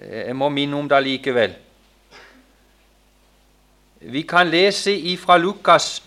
Jeg 0.00 0.36
må 0.36 0.48
minne 0.48 0.76
om 0.76 0.88
det 0.88 1.02
likevel. 1.04 1.54
Vi 4.00 4.22
kan 4.22 4.48
lese 4.48 4.94
ifra 4.96 5.36
Lukas 5.38 6.02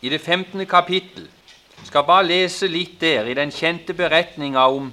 i 0.00 0.08
det 0.08 0.20
15. 0.20 0.66
kapittel. 0.66 1.28
Jeg 1.78 1.86
skal 1.86 2.04
bare 2.04 2.24
lese 2.26 2.66
litt 2.66 3.00
der, 3.00 3.26
i 3.28 3.34
den 3.34 3.50
kjente 3.52 3.92
beretninga 3.92 4.64
om, 4.72 4.92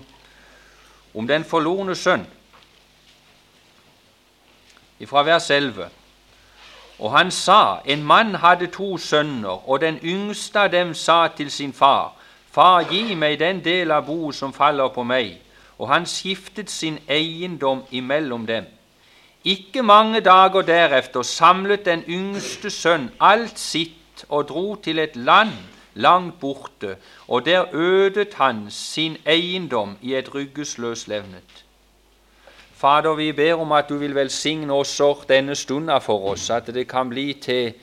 om 1.14 1.28
den 1.28 1.44
forlorne 1.48 1.96
sønn, 1.96 2.26
ifra 5.00 5.24
vers 5.24 5.48
11. 5.50 5.88
Og 7.00 7.12
han 7.16 7.32
sa, 7.32 7.80
en 7.86 8.04
mann 8.04 8.36
hadde 8.36 8.68
to 8.68 8.98
sønner, 8.98 9.70
og 9.70 9.80
den 9.82 10.00
yngste 10.04 10.60
av 10.60 10.74
dem 10.76 10.94
sa 10.94 11.28
til 11.38 11.52
sin 11.52 11.74
far, 11.74 12.18
Far, 12.52 12.84
gi 12.84 13.16
meg 13.16 13.38
den 13.40 13.62
del 13.64 13.94
av 13.96 14.10
boet 14.10 14.36
som 14.36 14.52
faller 14.52 14.90
på 14.92 15.06
meg. 15.08 15.38
Og 15.82 15.90
han 15.90 16.06
skiftet 16.06 16.70
sin 16.70 17.00
eiendom 17.10 17.82
imellom 17.92 18.46
dem. 18.46 18.68
Ikke 19.44 19.82
mange 19.82 20.20
dager 20.22 20.62
derefter 20.62 21.26
samlet 21.26 21.86
den 21.86 22.04
yngste 22.06 22.70
sønn 22.70 23.10
alt 23.18 23.58
sitt 23.60 24.26
og 24.30 24.52
dro 24.52 24.76
til 24.76 25.02
et 25.02 25.16
land 25.16 25.56
langt 25.94 26.40
borte, 26.40 26.96
og 27.28 27.46
der 27.46 27.66
ødet 27.74 28.34
han 28.34 28.68
sin 28.70 29.18
eiendom 29.26 29.98
i 30.02 30.14
et 30.16 30.30
ryggesløs 30.36 31.08
levnet. 31.08 31.66
Fader, 32.74 33.14
vi 33.14 33.32
ber 33.32 33.54
om 33.54 33.72
at 33.72 33.90
du 33.90 33.98
vil 33.98 34.16
velsigne 34.16 34.74
også 34.74 35.16
denne 35.30 35.56
stunda 35.56 35.98
for 35.98 36.32
oss, 36.32 36.50
at 36.50 36.68
det 36.74 36.88
kan 36.88 37.10
bli 37.10 37.34
til, 37.34 37.74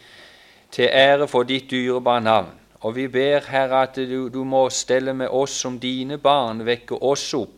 til 0.70 0.88
ære 0.92 1.28
for 1.28 1.42
ditt 1.42 1.70
dyrebare 1.70 2.20
navn. 2.20 2.50
Og 2.80 2.96
vi 2.96 3.08
ber, 3.08 3.40
Herre, 3.48 3.82
at 3.82 3.96
du, 3.96 4.28
du 4.28 4.44
må 4.44 4.68
stelle 4.70 5.14
med 5.14 5.28
oss 5.28 5.50
som 5.50 5.80
dine 5.80 6.18
barn, 6.18 6.66
vekke 6.66 7.02
oss 7.02 7.34
opp 7.34 7.57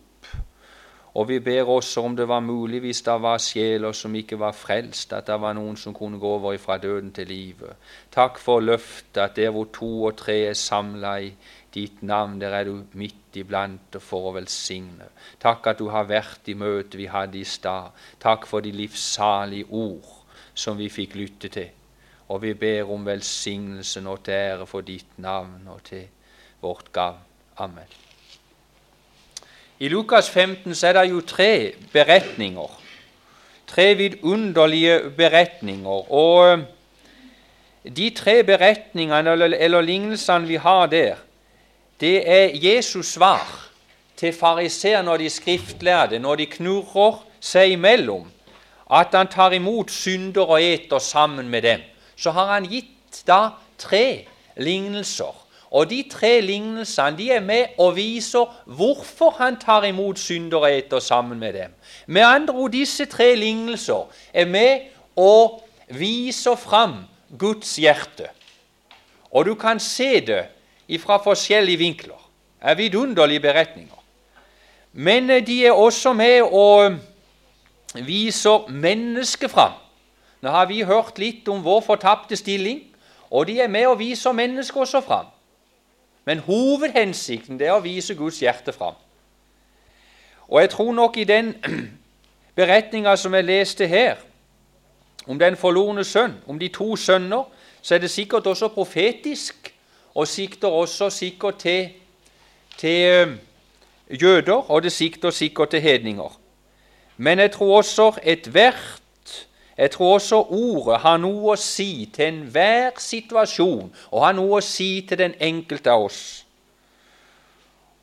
og 1.15 1.29
vi 1.29 1.39
ber 1.43 1.69
også 1.69 2.05
om 2.07 2.17
det 2.17 2.29
var 2.29 2.41
mulig, 2.41 2.81
hvis 2.81 3.03
det 3.03 3.17
var 3.23 3.39
sjeler 3.43 3.93
som 3.93 4.15
ikke 4.15 4.39
var 4.39 4.53
frelst, 4.55 5.13
at 5.13 5.27
det 5.27 5.41
var 5.43 5.57
noen 5.59 5.77
som 5.77 5.95
kunne 5.95 6.21
gå 6.23 6.35
over 6.37 6.59
fra 6.59 6.79
døden 6.79 7.11
til 7.13 7.27
livet. 7.27 7.75
Takk 8.15 8.39
for 8.39 8.63
løftet 8.63 9.19
at 9.25 9.37
der 9.37 9.51
hvor 9.51 9.67
to 9.75 10.05
og 10.05 10.17
tre 10.17 10.39
er 10.53 10.55
samla 10.55 11.17
i 11.19 11.33
ditt 11.75 12.03
navn, 12.03 12.39
der 12.41 12.55
er 12.55 12.65
du 12.65 12.85
midt 12.93 13.39
iblant 13.43 13.99
og 13.99 14.03
for 14.03 14.31
å 14.31 14.35
velsigne. 14.39 15.11
Takk 15.43 15.67
at 15.73 15.83
du 15.83 15.89
har 15.91 16.07
vært 16.11 16.51
i 16.51 16.55
møtet 16.55 16.99
vi 16.99 17.11
hadde 17.11 17.41
i 17.41 17.45
stad. 17.45 17.91
Takk 18.23 18.47
for 18.47 18.63
de 18.63 18.71
livssalige 18.75 19.67
ord 19.71 20.15
som 20.55 20.79
vi 20.79 20.91
fikk 20.91 21.17
lytte 21.19 21.51
til. 21.51 21.71
Og 22.31 22.43
vi 22.43 22.55
ber 22.55 22.91
om 22.95 23.07
velsignelsen 23.07 24.07
og 24.07 24.23
til 24.27 24.39
ære 24.39 24.69
for 24.71 24.87
ditt 24.87 25.19
navn 25.19 25.67
og 25.67 25.83
til 25.91 26.07
vårt 26.63 26.93
gavn. 26.95 27.27
Amen. 27.59 28.10
I 29.81 29.89
Lukas 29.89 30.29
15 30.29 30.75
så 30.75 30.91
er 30.91 30.93
det 30.93 31.07
jo 31.09 31.23
tre 31.25 31.73
beretninger. 31.93 32.81
Tre 33.67 33.95
vidunderlige 33.97 35.11
beretninger. 35.17 36.13
Og 36.13 36.53
eh, 36.53 36.65
de 37.97 38.11
tre 38.11 38.43
beretningene, 38.45 39.33
eller, 39.33 39.57
eller 39.57 39.81
lignelsene 39.81 40.47
vi 40.47 40.61
har 40.61 40.87
der, 40.87 41.17
det 42.01 42.29
er 42.29 42.53
Jesus 42.53 43.07
svar 43.17 43.71
til 44.17 44.37
fariseerne 44.37 45.11
og 45.11 45.19
de 45.19 45.31
skriftlærde 45.31 46.19
når 46.19 46.43
de 46.43 46.47
knurrer 46.59 47.23
seg 47.41 47.73
imellom, 47.73 48.29
at 48.93 49.17
han 49.17 49.33
tar 49.33 49.57
imot 49.57 49.89
synder 49.91 50.45
og 50.45 50.61
eter 50.61 50.99
sammen 51.01 51.49
med 51.49 51.63
dem. 51.63 51.81
Så 52.17 52.37
har 52.37 52.53
han 52.53 52.69
gitt 52.69 53.23
da 53.27 53.57
tre 53.81 54.27
lignelser 54.61 55.33
og 55.71 55.91
De 55.91 56.03
tre 56.11 56.41
lignelsene 56.41 57.17
de 57.19 57.31
er 57.31 57.41
med 57.41 57.79
og 57.79 57.95
viser 57.97 58.63
hvorfor 58.67 59.31
han 59.39 59.57
tar 59.61 59.85
imot 59.87 60.19
synder 60.19 60.59
og 60.59 60.73
eter 60.73 60.99
sammen 60.99 61.39
med 61.39 61.53
dem. 61.53 61.75
Med 62.07 62.23
andre 62.23 62.55
ord, 62.55 62.71
disse 62.71 63.05
tre 63.05 63.35
lignelser 63.35 64.11
er 64.35 64.47
med 64.47 64.81
og 65.17 65.63
viser 65.89 66.57
fram 66.57 67.05
Guds 67.39 67.77
hjerte. 67.77 68.27
Og 69.31 69.47
du 69.47 69.55
kan 69.55 69.79
se 69.81 70.21
det 70.27 70.47
fra 70.99 71.21
forskjellige 71.23 71.79
vinkler. 71.79 72.19
Det 72.63 72.71
er 72.71 72.75
vidunderlige 72.75 73.41
beretninger. 73.41 73.97
Men 74.93 75.31
eh, 75.31 75.47
de 75.47 75.67
er 75.67 75.73
også 75.73 76.13
med 76.13 76.43
og 76.43 76.97
viser 77.95 78.69
mennesket 78.69 79.51
fram. 79.51 79.73
Nå 80.41 80.51
har 80.51 80.67
vi 80.67 80.83
hørt 80.83 81.19
litt 81.19 81.49
om 81.49 81.63
vår 81.65 81.81
fortapte 81.81 82.37
stilling, 82.37 82.83
og 83.31 83.47
de 83.47 83.61
er 83.61 83.69
med 83.69 83.87
og 83.87 83.99
viser 83.99 84.33
mennesket 84.33 84.81
også 84.81 85.01
fram. 85.01 85.27
Men 86.31 86.39
hovedhensikten 86.47 87.59
det 87.59 87.67
er 87.67 87.75
å 87.75 87.83
vise 87.83 88.15
Guds 88.15 88.37
hjerte 88.39 88.71
fram. 88.71 88.95
Og 90.47 90.61
jeg 90.61 90.71
tror 90.71 90.93
nok 90.95 91.17
i 91.19 91.25
den 91.27 91.49
beretninga 92.59 93.17
som 93.19 93.35
jeg 93.35 93.49
leste 93.49 93.89
her, 93.91 94.21
om 95.27 95.41
den 95.43 95.57
forlorne 95.59 96.05
sønn, 96.07 96.37
om 96.47 96.59
de 96.59 96.69
to 96.71 96.95
sønner, 96.95 97.49
så 97.83 97.97
er 97.97 98.05
det 98.05 98.13
sikkert 98.15 98.47
også 98.47 98.69
profetisk, 98.71 99.73
og 100.15 100.29
sikter 100.31 100.69
også 100.69 101.11
sikkert 101.11 101.59
til, 101.65 101.91
til 102.79 103.01
eh, 103.11 103.35
jøder, 104.23 104.71
og 104.71 104.87
det 104.87 104.93
sikter 104.93 105.35
sikkert 105.35 105.75
til 105.75 105.83
hedninger. 105.83 106.39
Men 107.17 107.43
jeg 107.43 107.57
tror 107.59 107.77
også 107.83 108.13
ethvert 108.23 109.00
jeg 109.81 109.91
tror 109.91 110.15
også 110.15 110.37
ordet 110.53 110.99
har 111.01 111.17
noe 111.17 111.55
å 111.55 111.57
si 111.57 112.05
til 112.13 112.27
enhver 112.27 112.99
situasjon, 113.01 113.87
og 114.13 114.25
har 114.27 114.35
noe 114.37 114.59
å 114.59 114.65
si 114.65 114.91
til 115.09 115.17
den 115.23 115.33
enkelte 115.41 115.89
av 115.89 116.05
oss. 116.11 116.19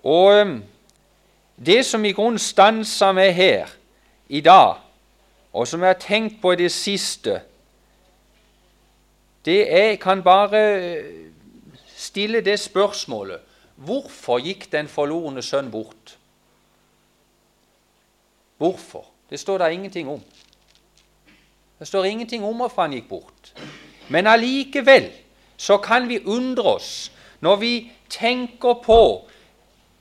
Og 0.01 0.55
det 1.61 1.83
som 1.85 2.05
i 2.05 2.15
grunnen 2.17 2.41
stanser 2.41 3.13
meg 3.13 3.29
her 3.37 3.75
i 4.25 4.41
dag, 4.41 4.79
og 5.53 5.67
som 5.69 5.85
jeg 5.85 5.93
har 5.93 6.01
tenkt 6.01 6.39
på 6.41 6.55
i 6.55 6.59
det 6.63 6.71
siste, 6.73 7.43
det 9.45 9.59
er, 9.69 9.91
kan 10.01 10.23
bare 10.25 10.63
uh, 10.81 11.77
stille 11.93 12.41
det 12.41 12.57
spørsmålet 12.59 13.45
Hvorfor 13.77 14.41
gikk 14.41 14.65
den 14.73 14.87
forlorne 14.89 15.43
sønn 15.45 15.69
bort? 15.69 16.15
Hvorfor? 18.57 19.05
Det 19.29 19.37
står 19.39 19.61
det 19.61 19.73
ingenting 19.73 20.09
om. 20.09 20.23
Det 21.79 21.87
står 21.87 22.05
ingenting 22.05 22.45
om 22.45 22.55
hvorfor 22.55 22.81
han 22.81 22.95
gikk 22.95 23.09
bort. 23.09 23.53
Men 24.09 24.27
allikevel 24.27 25.11
så 25.57 25.77
kan 25.77 26.09
vi 26.09 26.19
undre 26.25 26.77
oss 26.77 27.11
når 27.39 27.55
vi 27.55 27.73
tenker 28.09 28.79
på 28.83 29.01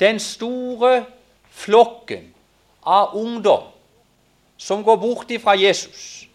den 0.01 0.21
store 0.21 1.05
flokken 1.51 2.33
av 2.87 3.17
ungdom 3.17 3.73
som 4.57 4.85
går 4.85 4.97
bort 4.97 5.31
ifra 5.31 5.57
Jesus. 5.59 6.27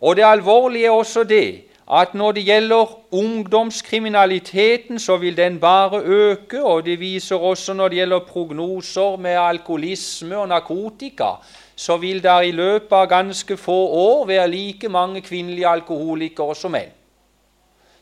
Og 0.00 0.16
det 0.16 0.24
alvorlige 0.24 0.86
er 0.86 0.90
også 0.90 1.24
det 1.24 1.68
at 1.88 2.14
når 2.14 2.32
det 2.32 2.44
gjelder 2.44 2.98
ungdomskriminaliteten, 3.12 4.98
så 4.98 5.16
vil 5.16 5.36
den 5.36 5.60
bare 5.60 6.02
øke. 6.04 6.64
Og 6.64 6.84
det 6.84 7.00
viser 7.00 7.36
også 7.36 7.72
når 7.72 7.88
det 7.88 7.96
gjelder 7.96 8.18
prognoser 8.18 9.16
med 9.16 9.30
alkoholisme 9.30 10.36
og 10.36 10.48
narkotika, 10.48 11.24
så 11.78 11.96
vil 11.96 12.22
det 12.22 12.36
i 12.48 12.50
løpet 12.50 12.92
av 12.92 13.06
ganske 13.06 13.56
få 13.56 13.76
år 13.94 14.26
være 14.26 14.50
like 14.50 14.88
mange 14.90 15.20
kvinnelige 15.22 15.68
alkoholikere 15.68 16.54
som 16.58 16.74
menn. 16.74 16.90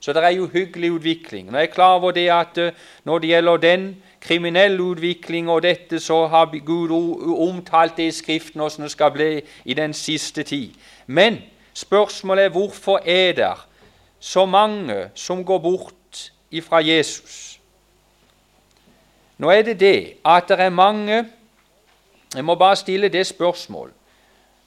Så 0.01 0.13
det 0.17 0.23
er 0.25 0.33
jo 0.37 0.47
hyggelig 0.49 0.93
utvikling. 0.93 1.51
Nå 1.51 1.59
er 1.59 1.67
jeg 1.67 1.75
klar 1.75 1.99
over 1.99 2.15
det 2.17 2.29
at 2.33 2.59
eh, 2.59 2.73
når 3.05 3.19
det 3.19 3.29
gjelder 3.29 3.57
den 3.57 3.85
kriminelle 4.21 4.83
utviklingen 4.83 5.51
og 5.53 5.63
dette, 5.63 6.01
så 6.01 6.27
har 6.27 6.53
Gud 6.65 6.91
omtalt 7.37 7.97
det 7.97 8.09
i 8.09 8.17
Skriften 8.17 8.61
hvordan 8.61 8.87
det 8.87 8.91
skal 8.91 9.13
bli 9.13 9.31
i 9.65 9.75
den 9.75 9.93
siste 9.95 10.43
tid. 10.43 10.73
Men 11.07 11.39
spørsmålet 11.75 12.45
er 12.45 12.55
hvorfor 12.57 13.01
er 13.05 13.33
det 13.33 13.53
så 14.21 14.47
mange 14.47 15.11
som 15.15 15.45
går 15.45 15.59
bort 15.59 16.33
ifra 16.51 16.81
Jesus? 16.81 17.61
Nå 19.39 19.51
er 19.51 19.63
det 19.63 19.81
det 19.81 20.15
at 20.25 20.49
det 20.49 20.61
er 20.61 20.71
mange 20.71 21.27
jeg 22.35 22.45
må 22.45 22.55
bare 22.55 22.77
stille 22.77 23.09
det 23.09 23.27
spørsmål. 23.27 23.93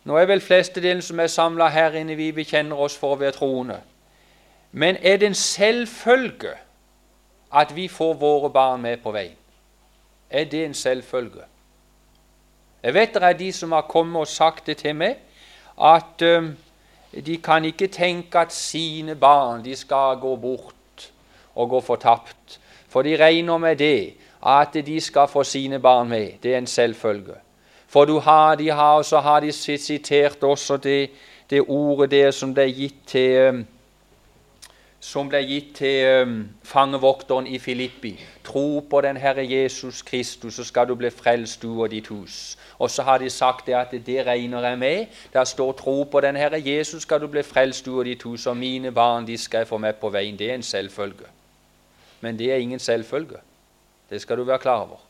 Nå 0.04 0.18
er 0.18 0.26
vel 0.26 0.42
flestedelen 0.42 1.02
som 1.02 1.20
er 1.20 1.28
samla 1.28 1.68
her 1.68 1.92
inne, 2.00 2.16
vi 2.16 2.32
bekjenner 2.32 2.80
oss 2.80 2.96
for 2.98 3.14
å 3.14 3.20
være 3.20 3.36
troende. 3.36 3.82
Men 4.72 4.98
er 5.02 5.18
det 5.18 5.28
en 5.28 5.36
selvfølge 5.36 6.56
at 7.52 7.76
vi 7.76 7.88
får 7.88 8.14
våre 8.22 8.50
barn 8.50 8.82
med 8.82 9.04
på 9.04 9.12
veien? 9.12 9.36
Er 10.30 10.46
det 10.46 10.66
en 10.66 10.74
selvfølge? 10.74 11.44
Jeg 12.84 12.94
vet 12.94 13.14
det 13.14 13.24
er 13.24 13.34
de 13.34 13.52
som 13.54 13.72
har 13.72 13.82
kommet 13.90 14.22
og 14.22 14.28
sagt 14.28 14.68
det 14.68 14.78
til 14.78 14.96
meg, 14.96 15.18
at 15.82 16.22
um, 16.22 16.54
de 17.26 17.38
kan 17.38 17.66
ikke 17.66 17.88
tenke 17.88 18.40
at 18.40 18.54
sine 18.54 19.16
barn 19.16 19.66
de 19.66 19.76
skal 19.76 20.20
gå 20.22 20.36
bort 20.36 21.12
og 21.56 21.70
gå 21.70 21.82
fortapt. 21.82 22.60
For 22.90 23.02
de 23.02 23.18
regner 23.18 23.58
med 23.58 23.76
det, 23.76 24.14
at 24.46 24.74
de 24.74 25.02
skal 25.02 25.28
få 25.28 25.44
sine 25.44 25.80
barn 25.80 26.10
med. 26.10 26.32
Det 26.44 26.54
er 26.54 26.58
en 26.58 26.68
selvfølge. 26.68 27.36
For 27.90 28.06
du 28.06 28.20
har, 28.20 28.56
de 28.56 28.70
har, 28.70 28.98
og 28.98 29.06
så 29.06 29.20
har 29.20 29.40
de 29.40 29.52
sitert 29.52 30.44
også 30.44 30.78
det, 30.78 31.10
det 31.50 31.62
ordet 31.68 32.12
der 32.12 32.32
som 32.32 32.54
ble 32.54 32.68
gitt 32.70 33.00
til, 33.10 33.64
som 35.00 35.30
ble 35.32 35.42
gitt 35.42 35.72
til 35.80 36.36
fangevokteren 36.64 37.48
i 37.48 37.58
Filippi. 37.60 38.14
Tro 38.46 38.86
på 38.92 39.02
den 39.02 39.18
Herre 39.18 39.48
Jesus 39.50 40.04
Kristus, 40.06 40.54
så 40.54 40.64
skal 40.64 40.88
du 40.88 40.94
bli 40.96 41.10
frelst, 41.10 41.62
du 41.62 41.82
og 41.82 41.90
ditt 41.90 42.08
hus. 42.14 42.58
Og 42.78 42.92
så 42.92 43.04
har 43.04 43.18
de 43.18 43.30
sagt 43.30 43.66
det 43.66 43.74
at 43.74 43.98
det 44.06 44.26
regner 44.26 44.70
jeg 44.70 44.80
med. 44.80 45.06
Der 45.34 45.44
står 45.44 45.72
tro 45.72 46.04
på 46.04 46.22
den 46.22 46.36
Herre 46.36 46.62
Jesus, 46.66 47.02
skal 47.02 47.22
du 47.22 47.28
bli 47.28 47.44
frelst, 47.44 47.86
du 47.86 47.98
og 48.00 48.06
ditt 48.06 48.24
hus. 48.24 48.46
Og 48.48 48.58
mine 48.58 48.92
barn, 48.92 49.28
de 49.28 49.38
skal 49.38 49.66
jeg 49.66 49.68
få 49.68 49.78
med 49.78 49.94
på 49.94 50.10
veien. 50.10 50.38
Det 50.40 50.52
er 50.52 50.56
en 50.56 50.64
selvfølge. 50.64 51.26
Men 52.22 52.40
det 52.40 52.52
er 52.52 52.56
ingen 52.56 52.80
selvfølge. 52.80 53.42
Det 54.10 54.22
skal 54.22 54.38
du 54.38 54.44
være 54.44 54.60
klar 54.60 54.82
over. 54.82 55.09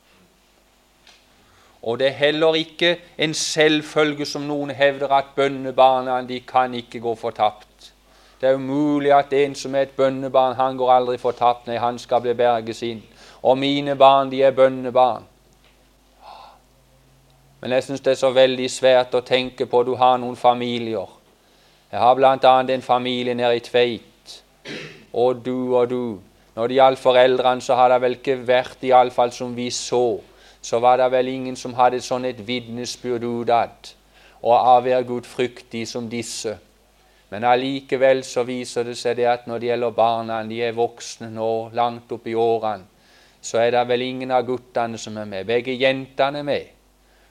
Og 1.83 1.99
det 1.99 2.07
er 2.07 2.17
heller 2.19 2.55
ikke 2.59 2.97
en 3.17 3.33
selvfølge 3.33 4.25
som 4.25 4.43
noen 4.47 4.71
hevder 4.75 5.11
at 5.15 5.31
bønnebarna 5.35 6.21
de 6.27 6.39
kan 6.39 6.73
ikke 6.75 6.99
gå 6.99 7.15
fortapt. 7.15 7.93
Det 8.41 8.49
er 8.49 8.55
umulig 8.55 9.11
at 9.13 9.33
en 9.33 9.55
som 9.55 9.75
er 9.75 9.87
et 9.87 9.95
bønnebarn, 9.95 10.55
han 10.55 10.77
går 10.77 10.91
aldri 10.91 11.17
fortapt. 11.17 11.67
Nei, 11.67 11.77
han 11.77 11.99
skal 11.99 12.21
bli 12.23 12.33
berget 12.33 12.81
inn. 12.87 13.01
Og 13.43 13.57
mine 13.57 13.95
barn, 13.95 14.31
de 14.31 14.43
er 14.43 14.55
bønnebarn. 14.55 15.23
Men 17.59 17.75
jeg 17.75 17.83
syns 17.83 18.01
det 18.01 18.11
er 18.11 18.19
så 18.19 18.31
veldig 18.31 18.69
svært 18.71 19.15
å 19.15 19.23
tenke 19.27 19.67
på 19.67 19.83
du 19.83 19.95
har 19.99 20.17
noen 20.19 20.39
familier. 20.39 21.07
Jeg 21.91 21.99
har 21.99 22.15
bl.a. 22.15 22.55
en 22.61 22.81
familie 22.81 23.35
nede 23.35 23.57
i 23.57 23.63
Tveit. 23.65 24.35
Og 25.13 25.43
du 25.45 25.75
og 25.75 25.89
du. 25.89 26.19
Når 26.55 26.67
det 26.67 26.75
gjaldt 26.75 26.99
foreldrene, 26.99 27.61
så 27.61 27.75
har 27.75 27.91
det 27.91 28.01
vel 28.03 28.15
ikke 28.19 28.37
vært, 28.47 28.83
iallfall 28.83 29.31
som 29.35 29.51
vi 29.55 29.69
så, 29.71 30.19
så 30.61 30.79
var 30.79 30.97
det 30.97 31.11
vel 31.11 31.27
ingen 31.27 31.55
som 31.55 31.73
hadde 31.77 32.01
sånn 32.03 32.27
et 32.27 32.41
vitnesbyrd 32.47 33.23
utad 33.23 33.93
og 34.41 34.55
av 34.55 34.83
være 34.85 35.03
gudfryktig 35.07 35.85
som 35.87 36.07
disse. 36.11 36.55
Men 37.29 37.45
allikevel 37.45 38.23
så 38.25 38.43
viser 38.47 38.87
det 38.87 38.95
seg 38.97 39.19
det 39.19 39.27
at 39.29 39.45
når 39.47 39.59
det 39.59 39.69
gjelder 39.69 39.95
barna, 39.95 40.39
de 40.47 40.61
er 40.65 40.77
voksne 40.77 41.29
nå, 41.33 41.69
langt 41.77 42.11
opp 42.11 42.27
i 42.27 42.35
årene, 42.35 42.87
så 43.41 43.61
er 43.61 43.71
det 43.71 43.85
vel 43.87 44.03
ingen 44.03 44.31
av 44.35 44.47
guttene 44.47 44.97
som 44.99 45.17
er 45.17 45.27
med. 45.29 45.45
Begge 45.47 45.75
jentene 45.77 46.41
er 46.41 46.47
med. 46.47 46.71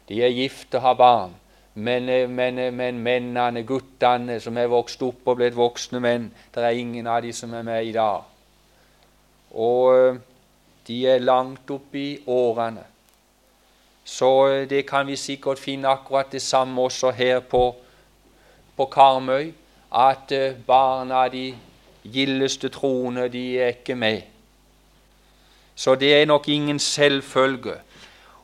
De 0.08 0.22
er 0.24 0.32
gifte 0.32 0.78
og 0.78 0.86
har 0.86 0.96
barn. 0.96 1.34
Men, 1.78 2.08
men, 2.34 2.56
men 2.74 3.02
mennene, 3.04 3.62
guttene 3.62 4.38
som 4.40 4.56
er 4.58 4.70
vokst 4.72 5.02
opp 5.04 5.28
og 5.28 5.36
blitt 5.38 5.56
voksne 5.56 6.00
menn, 6.02 6.30
det 6.54 6.64
er 6.64 6.78
ingen 6.80 7.06
av 7.06 7.20
de 7.22 7.32
som 7.36 7.52
er 7.54 7.66
med 7.66 7.90
i 7.90 7.92
dag. 7.94 8.24
Og 9.52 10.18
de 10.88 10.96
er 11.06 11.22
langt 11.22 11.70
opp 11.70 11.94
i 11.94 12.08
årene. 12.26 12.86
Så 14.08 14.48
det 14.70 14.86
kan 14.86 15.06
vi 15.06 15.16
sikkert 15.16 15.58
finne 15.58 15.88
akkurat 15.88 16.32
det 16.32 16.42
samme 16.42 16.80
også 16.80 17.10
her 17.10 17.40
på, 17.40 17.76
på 18.76 18.84
Karmøy 18.84 19.52
at 19.92 20.32
eh, 20.32 20.54
barna, 20.66 21.28
de 21.28 21.54
gildeste 22.12 22.68
troende, 22.68 23.28
de 23.28 23.58
er 23.58 23.68
ikke 23.76 23.94
med. 23.94 24.22
Så 25.74 25.94
det 25.94 26.14
er 26.14 26.24
nok 26.26 26.48
ingen 26.48 26.78
selvfølge. 26.78 27.74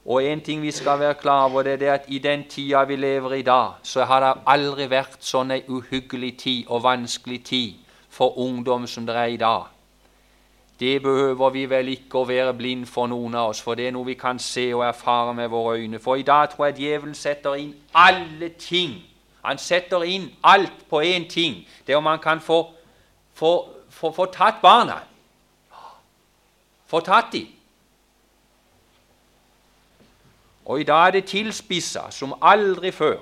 Og 0.05 0.25
en 0.25 0.41
ting 0.41 0.63
vi 0.63 0.71
skal 0.71 1.01
være 1.01 1.15
klar 1.15 1.49
over, 1.49 1.63
det 1.63 1.83
er 1.83 1.95
at 1.95 2.05
i 2.09 2.19
den 2.19 2.45
tida 2.49 2.85
vi 2.85 2.97
lever 2.97 3.33
i 3.33 3.43
dag, 3.43 3.73
så 3.83 4.05
har 4.05 4.21
det 4.21 4.41
aldri 4.47 4.91
vært 4.91 5.17
sånn 5.25 5.51
ei 5.51 5.63
uhyggelig 5.69 6.37
tid 6.39 6.65
og 6.69 6.85
vanskelig 6.85 7.45
tid 7.45 7.73
for 8.09 8.37
ungdom 8.39 8.87
som 8.87 9.07
det 9.07 9.17
er 9.17 9.33
i 9.33 9.41
dag. 9.41 9.74
Det 10.81 11.03
behøver 11.03 11.51
vi 11.51 11.65
vel 11.71 11.89
ikke 11.89 12.19
å 12.19 12.29
være 12.29 12.55
blind 12.55 12.87
for, 12.91 13.07
noen 13.07 13.35
av 13.35 13.53
oss, 13.53 13.63
for 13.63 13.79
det 13.79 13.89
er 13.89 13.93
noe 13.95 14.09
vi 14.09 14.19
kan 14.19 14.39
se 14.43 14.67
og 14.75 14.83
erfare 14.85 15.35
med 15.35 15.49
våre 15.49 15.79
øyne. 15.79 16.01
For 16.03 16.19
i 16.19 16.27
dag 16.27 16.51
tror 16.51 16.67
jeg 16.67 16.81
djevelen 16.83 17.15
setter 17.15 17.55
inn 17.55 17.75
alle 17.95 18.49
ting 18.59 18.99
han 19.45 19.59
setter 19.59 20.05
inn 20.09 20.31
alt 20.43 20.87
på 20.89 21.03
én 21.05 21.29
ting. 21.29 21.67
Det 21.87 21.93
er 21.93 21.97
om 21.97 22.07
han 22.07 22.19
kan 22.19 22.41
få, 22.41 22.73
få, 23.35 23.69
få, 23.91 24.11
få 24.13 24.25
tatt 24.33 24.63
barna. 24.63 25.03
Få 26.87 27.01
tatt 27.01 27.33
dem. 27.33 27.51
Og 30.65 30.81
i 30.81 30.85
dag 30.89 31.07
er 31.07 31.11
det 31.11 31.27
tilspissa 31.29 32.09
som 32.11 32.33
aldri 32.41 32.93
før. 32.93 33.19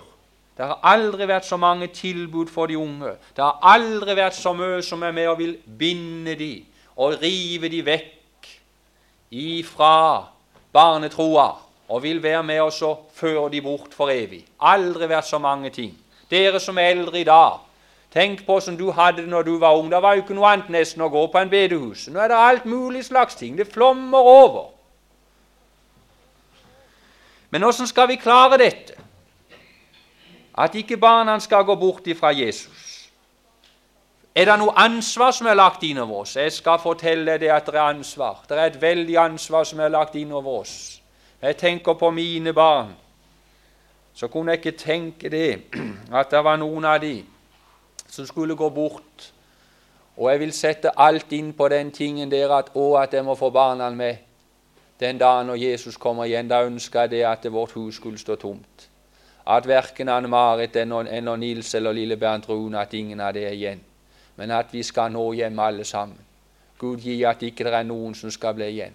Det 0.57 0.67
har 0.67 0.79
aldri 0.87 1.27
vært 1.27 1.49
så 1.49 1.57
mange 1.57 1.89
tilbud 1.91 2.47
for 2.47 2.71
de 2.71 2.79
unge. 2.79 3.17
Det 3.35 3.43
har 3.43 3.59
aldri 3.75 4.15
vært 4.15 4.39
så 4.39 4.53
mye 4.55 4.79
som 4.83 5.03
er 5.03 5.11
med 5.17 5.29
og 5.29 5.41
vil 5.41 5.57
binde 5.79 6.37
dem 6.39 6.69
og 7.03 7.19
rive 7.23 7.71
de 7.73 7.81
vekk 7.87 8.49
ifra 9.33 10.27
barnetroa 10.73 11.49
og 11.89 12.03
vil 12.03 12.23
være 12.23 12.43
med 12.47 12.61
oss 12.61 12.83
og 12.87 13.09
føre 13.15 13.51
de 13.53 13.63
bort 13.63 13.95
for 13.95 14.13
evig. 14.13 14.45
Aldri 14.61 15.09
vært 15.11 15.29
så 15.29 15.41
mange 15.43 15.71
ting. 15.71 15.93
Dere 16.31 16.61
som 16.61 16.79
er 16.79 16.95
eldre 16.95 17.21
i 17.21 17.27
dag, 17.29 17.59
tenk 18.13 18.47
på 18.47 18.61
som 18.61 18.77
du 18.79 18.91
hadde 18.95 19.25
det 19.25 19.29
når 19.29 19.43
du 19.49 19.57
var 19.59 19.77
ung. 19.77 19.91
Det 19.93 20.03
var 20.03 20.15
jo 20.15 20.23
ikke 20.23 20.37
noe 20.37 20.53
annet 20.53 20.71
nesten 20.73 21.03
å 21.05 21.11
gå 21.13 21.27
på 21.33 21.43
en 21.43 21.51
bedehus. 21.53 22.07
Nå 22.09 22.23
er 22.23 22.33
det 22.33 22.39
alt 22.39 22.65
mulig 22.69 23.05
slags 23.05 23.37
ting. 23.37 23.59
Det 23.59 23.69
flommer 23.69 24.31
over. 24.33 24.71
Men 27.53 27.65
åssen 27.69 27.87
skal 27.87 28.09
vi 28.09 28.17
klare 28.17 28.57
dette? 28.63 28.97
At 30.57 30.75
ikke 30.77 30.97
barna 30.97 31.39
skal 31.41 31.65
gå 31.69 31.77
bort 31.77 32.07
ifra 32.09 32.33
Jesus. 32.33 32.92
Er 34.35 34.49
det 34.49 34.55
noe 34.59 34.73
ansvar 34.81 35.35
som 35.37 35.47
er 35.47 35.59
lagt 35.59 35.83
inn 35.85 35.99
over 36.01 36.23
oss? 36.23 36.37
Jeg 36.37 36.53
skal 36.53 36.81
fortelle 36.81 37.37
deg 37.37 37.51
at 37.53 37.67
det 37.69 37.77
er 37.77 37.91
ansvar. 37.91 38.41
Det 38.49 38.57
er 38.57 38.71
et 38.71 38.81
veldig 38.81 39.19
ansvar 39.21 39.65
som 39.69 39.81
er 39.81 39.93
lagt 39.93 40.17
inn 40.17 40.33
over 40.33 40.63
oss. 40.63 41.03
Jeg 41.43 41.57
tenker 41.57 41.95
på 41.99 42.11
mine 42.11 42.53
barn 42.53 42.95
så 44.15 44.29
kunne 44.29 44.53
jeg 44.53 44.59
ikke 44.59 44.79
tenke 44.79 45.29
det, 45.29 45.63
at 46.13 46.31
det 46.31 46.45
var 46.45 46.57
noen 46.61 46.85
av 46.85 47.01
de 47.01 47.23
som 48.09 48.27
skulle 48.27 48.57
gå 48.57 48.69
bort. 48.69 49.33
Og 50.17 50.31
jeg 50.31 50.41
vil 50.41 50.53
sette 50.53 50.93
alt 51.01 51.33
inn 51.33 51.53
på 51.57 51.69
den 51.73 51.91
tingen 51.91 52.31
der 52.31 52.53
at 52.53 52.75
å, 52.77 52.95
at 53.01 53.15
jeg 53.15 53.25
må 53.25 53.35
få 53.35 53.51
barna 53.51 53.89
med 53.91 54.17
den 55.01 55.19
dagen 55.19 55.49
når 55.49 55.63
Jesus 55.63 55.97
kommer 55.97 56.29
igjen. 56.29 56.49
Da 56.49 56.61
ønsker 56.65 57.07
jeg 57.07 57.11
det 57.11 57.23
at 57.25 57.49
vårt 57.53 57.73
hus 57.73 57.97
skulle 57.97 58.21
stå 58.21 58.37
tomt. 58.37 58.89
At 59.47 59.67
verken 59.67 60.09
Anne-Marit 60.09 60.77
eller 60.77 61.37
Nils 61.37 61.75
eller 61.75 61.93
lille 61.93 62.17
Bernt 62.17 62.49
Rune, 62.49 62.79
at 62.81 62.93
ingen 62.95 63.21
av 63.21 63.33
det 63.35 63.47
er 63.49 63.57
igjen. 63.57 63.81
Men 64.37 64.51
at 64.51 64.73
vi 64.73 64.83
skal 64.83 65.13
nå 65.13 65.33
hjem 65.33 65.59
alle 65.59 65.85
sammen. 65.85 66.19
Gud 66.79 67.01
gi 67.01 67.23
at 67.25 67.43
ikke 67.43 67.65
det 67.65 67.75
er 67.75 67.87
noen 67.87 68.15
som 68.15 68.31
skal 68.31 68.55
bli 68.55 68.67
igjen. 68.67 68.95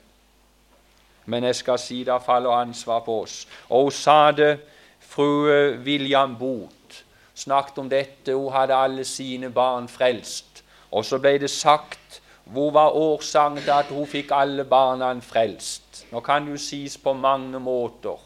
Men 1.26 1.44
jeg 1.44 1.56
skal 1.56 1.80
si 1.80 2.04
det 2.04 2.22
faller 2.26 2.52
ansvar 2.52 3.00
på 3.06 3.22
oss. 3.22 3.48
Og 3.70 3.84
hun 3.84 3.92
sa 3.92 4.32
det 4.32 4.58
Fru 5.00 5.48
eh, 5.50 5.80
William 5.86 6.36
Booth 6.40 7.04
snakket 7.36 7.78
om 7.78 7.90
dette. 7.90 8.36
Hun 8.36 8.52
hadde 8.52 8.76
alle 8.76 9.04
sine 9.04 9.50
barn 9.50 9.88
frelst. 9.88 10.64
Og 10.92 11.06
så 11.06 11.20
ble 11.20 11.38
det 11.40 11.50
sagt 11.50 12.22
hvor 12.48 12.72
var 12.72 12.96
årsaken 12.96 13.60
til 13.60 13.72
at 13.76 13.90
hun 13.92 14.08
fikk 14.08 14.32
alle 14.32 14.64
barna 14.64 15.12
frelst. 15.20 16.06
Nå 16.12 16.20
kan 16.24 16.46
det 16.46 16.56
jo 16.56 16.58
sies 16.58 16.98
på 16.98 17.14
mange 17.14 17.60
måter. 17.60 18.20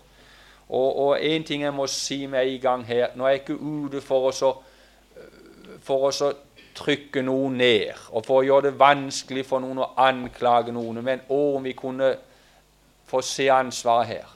Og 0.70 1.18
én 1.20 1.44
ting 1.44 1.64
jeg 1.64 1.74
må 1.74 1.88
si 1.88 2.26
med 2.26 2.48
en 2.48 2.62
gang 2.62 2.86
her 2.88 3.08
Nå 3.16 3.26
er 3.26 3.30
jeg 3.30 3.40
ikke 3.40 3.58
ute 3.60 4.02
for 4.02 4.30
å, 4.32 4.52
for 5.84 6.08
å 6.08 6.30
trykke 6.76 7.24
noen 7.26 7.58
ned 7.62 7.98
og 8.12 8.26
for 8.26 8.42
å 8.42 8.46
gjøre 8.46 8.70
det 8.70 8.80
vanskelig 8.80 9.46
for 9.48 9.64
noen 9.64 9.84
å 9.84 9.92
anklage 10.02 10.74
noen, 10.76 11.04
men 11.04 11.24
om 11.30 11.64
vi 11.64 11.74
kunne 11.78 12.14
få 13.12 13.22
se 13.26 13.50
ansvaret 13.52 14.08
her. 14.08 14.36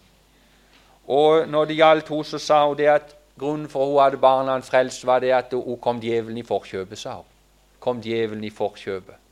Og 1.08 1.50
når 1.50 1.70
det 1.70 1.77
gjaldt 1.80 2.10
henne, 2.10 2.25
så 2.25 2.39
sa 2.42 2.63
hun 2.68 2.77
det 2.77 2.89
at 2.92 3.13
grunnen 3.39 3.70
for 3.70 3.92
hun 3.92 4.01
hadde 4.01 4.22
barna 4.22 4.58
frelst, 4.65 5.06
var 5.06 5.22
det 5.24 5.34
at 5.36 5.54
hun 5.54 5.77
kom 5.82 6.01
djevelen 6.01 6.38
i 6.42 6.48
forkjøpet, 6.48 7.00
sa 7.00 7.20
hun. 7.20 7.32
Kom 7.80 8.01
djevelen 8.01 8.44
i 8.44 8.50
forkjøpet. 8.50 9.25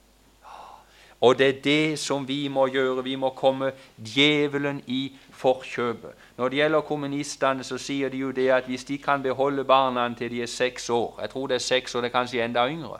Og 1.23 1.37
det 1.39 1.47
er 1.47 1.61
det 1.63 1.99
som 1.99 2.27
vi 2.27 2.47
må 2.51 2.65
gjøre. 2.67 3.03
Vi 3.03 3.15
må 3.15 3.29
komme 3.29 3.71
djevelen 3.97 4.81
i 4.87 5.13
forkjøpet. 5.31 6.11
Når 6.37 6.49
det 6.49 6.57
gjelder 6.57 6.81
kommunistene, 6.81 7.63
så 7.63 7.77
sier 7.79 8.11
de 8.11 8.19
jo 8.25 8.31
det 8.35 8.49
at 8.51 8.67
hvis 8.67 8.83
de 8.83 8.97
kan 8.99 9.23
beholde 9.23 9.63
barna 9.63 10.09
til 10.17 10.31
de 10.31 10.41
er 10.43 10.51
seks 10.51 10.89
år 10.89 11.19
Jeg 11.21 11.29
tror 11.29 11.47
det 11.47 11.55
er 11.55 11.67
seks 11.69 11.95
år, 11.95 12.01
det 12.01 12.11
er 12.11 12.19
kanskje 12.19 12.43
enda 12.43 12.67
yngre 12.67 12.99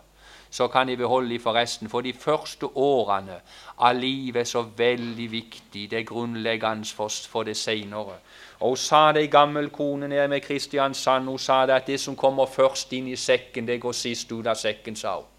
så 0.53 0.67
kan 0.67 0.87
de 0.87 0.97
beholde 0.97 1.29
dem 1.29 1.39
for 1.41 1.53
resten. 1.53 1.89
For 1.89 2.01
de 2.01 2.13
første 2.13 2.65
årene 2.77 3.39
av 3.77 3.95
livet 3.95 4.39
er 4.41 4.43
så 4.43 4.61
veldig 4.77 5.31
viktig. 5.31 5.89
Det 5.91 5.99
er 5.99 6.03
grunnleggende 6.03 6.85
for, 7.25 7.43
det 7.43 7.57
senere. 7.57 8.19
Og 8.59 8.69
Hun 8.69 8.77
sa 8.77 9.11
det, 9.11 9.21
ei 9.21 9.27
gammel 9.27 9.69
kone 9.69 10.07
nede 10.07 10.27
med 10.27 10.41
Kristiansand, 10.41 11.25
hun 11.25 11.39
sa 11.39 11.65
det 11.65 11.73
at 11.73 11.87
det 11.87 11.99
som 11.99 12.15
kommer 12.15 12.45
først 12.45 12.93
inn 12.93 13.07
i 13.07 13.15
sekken, 13.15 13.67
det 13.67 13.81
går 13.81 13.91
sist 13.91 14.31
ut 14.31 14.47
av 14.47 14.55
sekken, 14.55 14.95
sa 14.95 15.15
hun. 15.15 15.32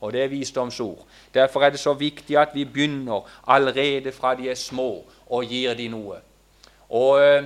Og 0.00 0.12
det 0.12 0.22
er 0.24 0.28
visdomsord. 0.32 1.06
Derfor 1.34 1.62
er 1.62 1.70
det 1.70 1.80
så 1.80 1.92
viktig 1.92 2.38
at 2.38 2.54
vi 2.54 2.64
begynner 2.64 3.28
allerede 3.46 4.12
fra 4.12 4.34
de 4.34 4.48
er 4.50 4.54
små, 4.54 5.04
og 5.28 5.44
gir 5.44 5.74
de 5.74 5.88
noe. 5.88 6.16
Og, 6.88 7.44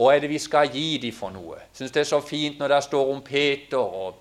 hva 0.00 0.14
er 0.14 0.22
det 0.22 0.30
vi 0.30 0.38
skal 0.38 0.70
gi 0.72 0.98
dem 1.02 1.12
for 1.12 1.32
noe? 1.34 1.58
Jeg 1.60 1.82
syns 1.82 1.92
det 1.92 2.00
er 2.00 2.08
så 2.08 2.20
fint 2.24 2.58
når 2.58 2.68
det 2.72 2.84
står 2.84 3.12
om 3.12 3.22
Peter 3.22 3.78
og 3.78 4.14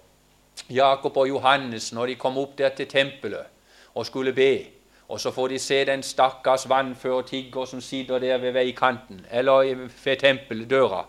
Jakob 0.69 1.17
og 1.17 1.29
Johannes 1.29 1.93
når 1.93 2.11
de 2.11 2.15
kom 2.15 2.37
opp 2.37 2.57
der 2.57 2.73
til 2.75 2.87
tempelet 2.87 3.47
og 3.95 4.05
skulle 4.05 4.33
be. 4.33 4.65
Og 5.09 5.19
så 5.19 5.31
får 5.31 5.47
de 5.47 5.59
se 5.59 5.85
den 5.85 6.03
stakkars 6.03 6.67
vannføre 6.69 7.23
tigger 7.23 7.65
som 7.65 7.81
sitter 7.81 8.19
der 8.19 8.37
ved 8.37 8.51
veikanten, 8.51 9.25
eller 9.31 9.87
ved 10.03 10.17
tempeldøra. 10.17 11.05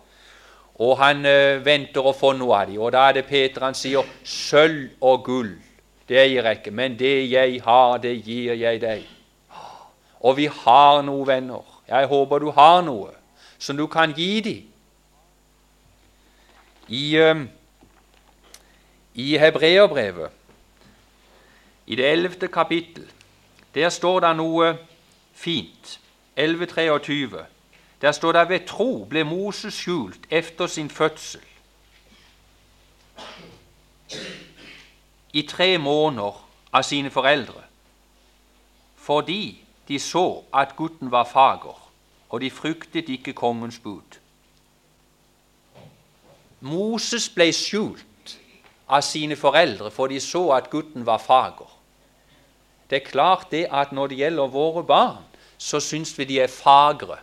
Og 0.74 0.98
han 0.98 1.26
ø, 1.26 1.58
venter 1.64 2.06
å 2.06 2.14
få 2.16 2.32
noe 2.32 2.56
av 2.56 2.70
dem. 2.70 2.78
Og 2.80 2.92
da 2.92 3.08
er 3.08 3.18
det 3.18 3.26
Peter 3.28 3.66
han 3.66 3.76
sier 3.76 4.06
sølv 4.24 4.94
og 5.04 5.24
gull. 5.26 5.50
Det 6.10 6.18
eier 6.18 6.42
jeg 6.42 6.58
ikke, 6.58 6.70
men 6.74 6.98
det 6.98 7.30
jeg 7.30 7.60
har, 7.62 7.98
det 8.02 8.16
gir 8.26 8.56
jeg 8.58 8.80
deg. 8.82 9.04
Og 10.20 10.36
vi 10.36 10.48
har 10.50 11.02
noe, 11.06 11.22
venner. 11.26 11.62
Jeg 11.86 12.06
håper 12.10 12.42
du 12.42 12.50
har 12.50 12.80
noe 12.82 13.12
som 13.58 13.76
du 13.78 13.86
kan 13.86 14.10
gi 14.16 14.40
dem. 14.42 14.66
I, 16.90 17.04
uh, 17.22 17.44
i 19.14 19.38
Hebreerbrevet, 19.38 20.34
i 21.86 21.94
det 21.94 22.10
ellevte 22.10 22.48
kapittel, 22.48 23.06
der 23.74 23.88
står 23.88 24.20
det 24.26 24.32
noe 24.36 24.72
fint. 25.32 26.00
11.23. 26.36 27.44
Der 28.02 28.12
står 28.12 28.32
det 28.32 28.48
ved 28.48 28.66
tro 28.66 29.04
ble 29.04 29.22
Moses 29.24 29.74
skjult 29.78 30.26
efter 30.30 30.66
sin 30.66 30.90
fødsel 30.90 31.40
i 35.32 35.42
tre 35.42 35.78
måneder 35.78 36.38
av 36.72 36.86
sine 36.86 37.10
foreldre 37.10 37.66
fordi 39.00 39.62
de 39.88 39.98
så 39.98 40.42
at 40.54 40.76
gutten 40.76 41.10
var 41.10 41.24
fager, 41.24 41.78
og 42.28 42.40
de 42.40 42.50
fryktet 42.50 43.08
ikke 43.08 43.32
kongens 43.32 43.78
bud. 43.82 44.18
Moses 46.60 47.26
ble 47.32 47.48
skjult 47.56 48.36
av 48.86 49.02
sine 49.02 49.34
foreldre, 49.40 49.90
for 49.90 50.12
de 50.12 50.20
så 50.20 50.44
at 50.54 50.68
gutten 50.70 51.06
var 51.08 51.18
fager. 51.18 51.72
Det 52.90 53.00
er 53.00 53.08
klart 53.08 53.48
det 53.50 53.64
at 53.72 53.92
når 53.92 54.12
det 54.12 54.20
gjelder 54.20 54.52
våre 54.52 54.84
barn, 54.84 55.24
så 55.58 55.80
syns 55.80 56.12
vi 56.18 56.28
de 56.28 56.38
er 56.44 56.52
fagre. 56.52 57.18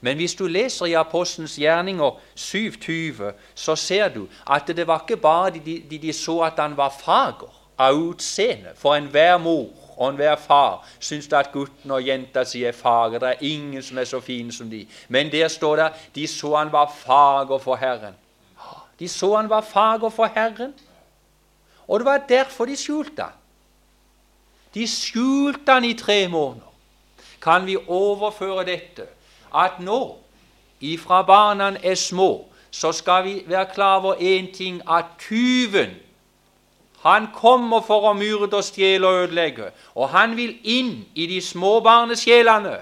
Men 0.00 0.16
hvis 0.16 0.34
du 0.34 0.46
leser 0.46 0.86
i 0.86 0.92
Apostelens 0.92 1.56
gjerninger 1.56 2.20
27, 2.34 3.32
så 3.54 3.76
ser 3.76 4.08
du 4.08 4.26
at 4.50 4.66
det 4.66 4.86
var 4.86 5.04
ikke 5.08 5.16
bare 5.16 5.50
de, 5.50 5.82
de, 5.90 5.98
de 5.98 6.12
så 6.12 6.40
at 6.40 6.58
han 6.58 6.76
var 6.76 6.94
fager 7.00 7.50
av 7.78 7.94
utseende. 7.94 8.74
For 8.76 8.94
enhver 8.94 9.38
mor 9.38 9.66
og 9.96 10.10
enhver 10.10 10.36
far 10.36 10.86
syns 11.00 11.26
at 11.32 11.50
gutten 11.52 11.90
og 11.90 12.06
jenta 12.06 12.44
si 12.46 12.62
er 12.64 12.72
fager. 12.72 13.18
Det 13.18 13.28
er 13.28 13.46
ingen 13.50 13.82
som 13.82 13.98
er 13.98 14.04
så 14.04 14.20
fin 14.20 14.52
som 14.52 14.70
de. 14.70 14.86
Men 15.08 15.32
der 15.32 15.48
står 15.48 15.76
det 15.76 15.90
de 16.14 16.26
så 16.26 16.56
han 16.56 16.72
var 16.72 16.92
fager 16.94 17.58
for 17.58 17.76
Herren. 17.76 18.14
De 18.98 19.08
så 19.08 19.36
han 19.36 19.50
var 19.50 19.60
fager 19.60 20.08
for 20.08 20.30
Herren. 20.34 20.74
Og 21.88 22.00
det 22.00 22.06
var 22.06 22.24
derfor 22.28 22.64
de 22.64 22.76
skjulte 22.76 23.22
han. 23.22 23.36
De 24.74 24.86
skjulte 24.86 25.72
han 25.72 25.84
i 25.84 25.94
tre 25.94 26.28
måneder. 26.28 26.66
Kan 27.42 27.66
vi 27.66 27.76
overføre 27.76 28.64
dette 28.66 29.06
at 29.54 29.80
nå, 29.80 30.16
ifra 30.80 31.22
barna 31.22 31.76
er 31.82 31.94
små, 31.94 32.44
så 32.70 32.92
skal 32.92 33.24
vi 33.24 33.42
være 33.46 33.66
klar 33.74 33.96
over 33.96 34.14
én 34.14 34.52
ting 34.56 34.82
at 34.90 35.04
tyven 35.18 35.96
han 37.02 37.28
kommer 37.34 37.80
for 37.86 38.08
å 38.10 38.14
myrde 38.18 38.58
og 38.58 38.64
stjele 38.66 39.06
og 39.06 39.22
ødelegge. 39.22 39.70
Og 39.94 40.08
han 40.10 40.34
vil 40.36 40.56
inn 40.66 41.04
i 41.14 41.28
de 41.30 41.38
små 41.40 41.78
barnesjelene 41.80 42.80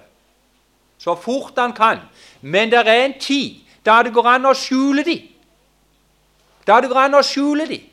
så 0.98 1.14
fort 1.20 1.58
han 1.60 1.74
kan. 1.76 2.00
Men 2.40 2.72
det 2.72 2.80
er 2.86 3.04
en 3.04 3.18
tid 3.20 3.60
da 3.84 4.00
det 4.02 4.14
går 4.16 4.26
an 4.26 4.48
å 4.48 4.54
skjule 4.56 5.04
dem. 5.04 5.28
Da 6.66 6.80
det 6.80 6.88
går 6.90 7.04
an 7.06 7.18
å 7.20 7.22
skjule 7.22 7.68
dem 7.68 7.84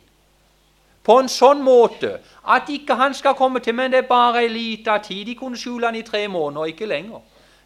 på 1.04 1.18
en 1.20 1.28
sånn 1.28 1.60
måte 1.62 2.16
at 2.48 2.70
ikke 2.72 2.96
han 2.96 3.14
skal 3.14 3.36
komme 3.36 3.60
til, 3.60 3.76
men 3.76 3.92
det 3.92 4.06
er 4.06 4.08
bare 4.08 4.46
en 4.46 4.54
liten 4.56 5.04
tid. 5.04 5.26
De 5.28 5.36
kunne 5.36 5.60
skjule 5.60 5.86
han 5.86 6.00
i 6.00 6.06
tre 6.08 6.28
måneder, 6.28 6.72
ikke 6.72 6.88
lenger. 6.88 7.20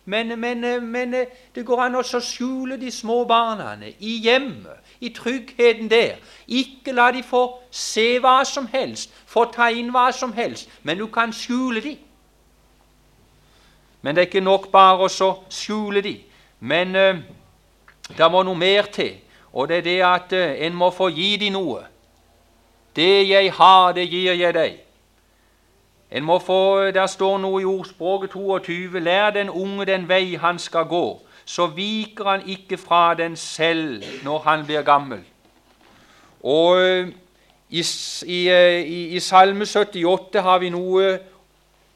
Men, 0.10 0.40
men, 0.40 0.86
men 0.88 1.14
det 1.56 1.66
går 1.68 1.82
an 1.84 1.98
å 2.00 2.02
skjule 2.24 2.78
de 2.80 2.88
små 2.96 3.26
barna 3.28 3.74
i 4.00 4.14
hjemmet, 4.24 4.80
i 5.04 5.10
tryggheten 5.12 5.90
der. 5.92 6.22
Ikke 6.48 6.94
la 6.96 7.10
de 7.12 7.20
få 7.28 7.42
se 7.72 8.14
hva 8.24 8.38
som 8.48 8.70
helst, 8.72 9.12
få 9.28 9.50
ta 9.52 9.68
inn 9.68 9.92
hva 9.92 10.06
som 10.16 10.32
helst, 10.32 10.72
men 10.88 11.02
du 11.02 11.10
kan 11.12 11.36
skjule 11.36 11.84
de. 11.84 11.98
Men 14.00 14.16
det 14.16 14.24
er 14.24 14.30
ikke 14.30 14.46
nok 14.48 14.72
bare 14.72 15.10
å 15.12 15.32
skjule 15.52 16.00
de. 16.06 16.16
Men 16.64 16.96
uh, 16.96 17.20
det 18.16 18.32
må 18.32 18.48
noe 18.48 18.56
mer 18.56 18.88
til, 18.88 19.18
og 19.52 19.68
det 19.68 19.82
er 19.82 19.88
det 19.90 20.00
at 20.08 20.40
uh, 20.40 20.56
en 20.70 20.84
må 20.86 20.88
få 20.96 21.12
gi 21.12 21.34
de 21.42 21.52
noe. 21.52 21.84
Det 22.96 23.28
jeg 23.28 23.52
har, 23.60 23.92
det 23.92 24.08
gir 24.08 24.40
jeg 24.40 24.56
deg. 24.56 24.84
En 26.12 26.24
må 26.24 26.40
få, 26.40 26.92
Der 26.92 27.08
står 27.08 27.38
noe 27.38 27.62
i 27.62 27.66
ordspråket 27.66 28.30
22.: 28.30 29.00
Lær 29.00 29.30
den 29.30 29.50
unge 29.50 29.86
den 29.86 30.08
vei 30.10 30.36
han 30.36 30.60
skal 30.60 30.86
gå, 30.86 31.22
så 31.46 31.68
viker 31.68 32.24
han 32.24 32.50
ikke 32.50 32.78
fra 32.78 33.14
den 33.14 33.36
selv 33.36 34.04
når 34.24 34.40
han 34.40 34.66
blir 34.66 34.82
gammel. 34.82 35.20
Og 36.44 36.82
eh, 36.82 37.08
i, 37.70 37.84
i, 38.26 38.50
eh, 38.50 38.82
i, 38.82 39.08
i 39.16 39.20
Salme 39.20 39.66
78 39.66 40.42
har 40.42 40.60
vi 40.60 40.70
noe 40.70 41.20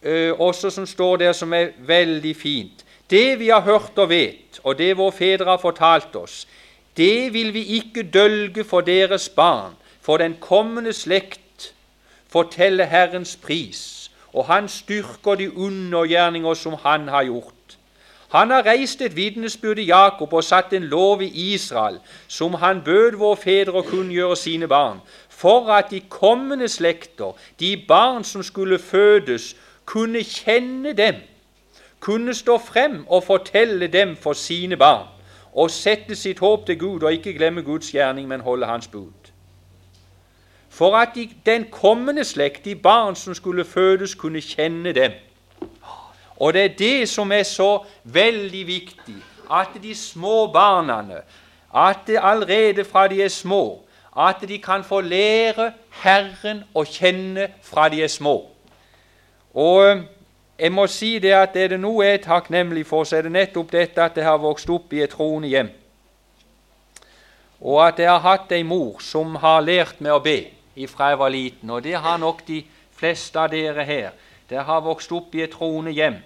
ø, 0.04 0.32
også 0.32 0.70
som 0.70 0.86
står 0.86 1.18
der 1.18 1.32
som 1.32 1.54
er 1.54 1.72
veldig 1.78 2.36
fint. 2.36 2.86
Det 3.10 3.40
vi 3.40 3.48
har 3.48 3.62
hørt 3.62 3.98
og 3.98 4.10
vet, 4.10 4.60
og 4.64 4.78
det 4.78 4.98
våre 4.98 5.12
fedre 5.12 5.46
har 5.46 5.58
fortalt 5.58 6.16
oss, 6.16 6.48
det 6.98 7.34
vil 7.34 7.54
vi 7.54 7.64
ikke 7.64 8.04
dølge 8.04 8.64
for 8.64 8.82
deres 8.82 9.30
barn, 9.30 9.76
for 10.02 10.18
den 10.18 10.36
kommende 10.40 10.94
slekt 10.94 11.74
fortelle 12.28 12.86
Herrens 12.86 13.36
pris 13.36 14.01
og 14.34 14.46
han 14.46 14.68
styrker 14.68 15.36
de 15.36 15.58
undergjerninger 15.58 16.54
som 16.54 16.74
han 16.84 17.08
har 17.08 17.24
gjort. 17.24 17.78
Han 18.32 18.52
har 18.52 18.66
reist 18.66 19.02
et 19.02 19.16
vitnesbyrd 19.16 19.80
i 19.80 19.90
Jakob 19.90 20.34
og 20.34 20.44
satt 20.44 20.74
en 20.74 20.84
lov 20.84 21.22
i 21.22 21.54
Israel, 21.54 22.00
som 22.28 22.54
han 22.54 22.82
bød 22.86 23.18
våre 23.20 23.38
fedre 23.38 23.82
å 23.82 23.84
kunngjøre 23.84 24.38
sine 24.40 24.70
barn, 24.72 25.02
for 25.30 25.68
at 25.76 25.92
de 25.92 26.00
kommende 26.10 26.70
slekter, 26.72 27.36
de 27.60 27.74
barn 27.88 28.24
som 28.24 28.44
skulle 28.44 28.80
fødes, 28.80 29.56
kunne 29.86 30.24
kjenne 30.24 30.94
dem, 30.94 31.20
kunne 32.00 32.34
stå 32.34 32.56
frem 32.58 33.02
og 33.08 33.24
fortelle 33.24 33.88
dem 33.88 34.16
for 34.16 34.34
sine 34.34 34.78
barn, 34.78 35.10
og 35.54 35.72
sette 35.72 36.16
sitt 36.16 36.40
håp 36.40 36.66
til 36.66 36.80
Gud 36.80 37.04
og 37.04 37.12
ikke 37.14 37.34
glemme 37.36 37.62
Guds 37.68 37.92
gjerning, 37.92 38.28
men 38.28 38.48
holde 38.48 38.66
Hans 38.66 38.88
bud 38.88 39.21
for 40.72 40.96
at 40.96 41.10
de, 41.16 41.30
den 41.46 41.66
kommende 41.72 42.24
slekt, 42.24 42.66
de 42.66 42.76
barn 42.76 43.16
som 43.16 43.34
skulle 43.34 43.66
fødes, 43.66 44.16
kunne 44.16 44.42
kjenne 44.42 44.94
dem. 44.94 45.12
Og 46.40 46.54
det 46.54 46.62
er 46.64 46.78
det 46.78 47.10
som 47.10 47.32
er 47.32 47.44
så 47.44 47.84
veldig 48.04 48.68
viktig, 48.68 49.16
at 49.52 49.76
de 49.84 49.96
små 49.96 50.48
barna, 50.48 51.04
at 51.76 51.98
det 52.08 52.20
allerede 52.22 52.86
fra 52.86 53.08
de 53.08 53.24
er 53.24 53.28
små, 53.28 53.82
at 54.18 54.36
de 54.48 54.58
kan 54.60 54.84
få 54.84 55.02
lære 55.02 55.74
Herren 56.04 56.64
å 56.74 56.86
kjenne 56.88 57.50
fra 57.64 57.90
de 57.90 58.04
er 58.04 58.08
små. 58.08 58.38
Og 59.54 59.84
eh, 59.90 60.02
jeg 60.60 60.72
må 60.72 60.88
si 60.88 61.20
det 61.20 61.34
at 61.36 61.56
er 61.56 61.74
det 61.76 61.82
noe 61.84 62.06
jeg 62.06 62.22
er 62.22 62.24
takknemlig 62.24 62.86
for, 62.88 63.04
så 63.04 63.20
er 63.20 63.28
det 63.28 63.32
nettopp 63.36 63.72
dette 63.72 64.04
at 64.04 64.18
jeg 64.18 64.26
har 64.26 64.40
vokst 64.40 64.70
opp 64.72 64.94
i 64.94 65.04
et 65.04 65.12
troende 65.12 65.52
hjem. 65.52 65.70
Og 67.62 67.84
at 67.88 68.00
jeg 68.00 68.10
har 68.10 68.24
hatt 68.24 68.52
ei 68.56 68.64
mor 68.64 69.04
som 69.04 69.36
har 69.36 69.62
lært 69.68 70.00
meg 70.00 70.16
å 70.16 70.24
be 70.24 70.40
ifra 70.76 71.12
jeg 71.12 71.20
var 71.20 71.30
liten. 71.30 71.70
Og 71.70 71.84
det 71.84 71.96
har 71.96 72.18
nok 72.18 72.44
de 72.48 72.64
fleste 72.96 73.40
av 73.40 73.52
dere 73.52 73.86
her. 73.86 74.12
Dere 74.50 74.66
har 74.68 74.84
vokst 74.84 75.12
opp 75.16 75.36
i 75.36 75.46
et 75.46 75.54
troende 75.54 75.94
hjem, 75.96 76.18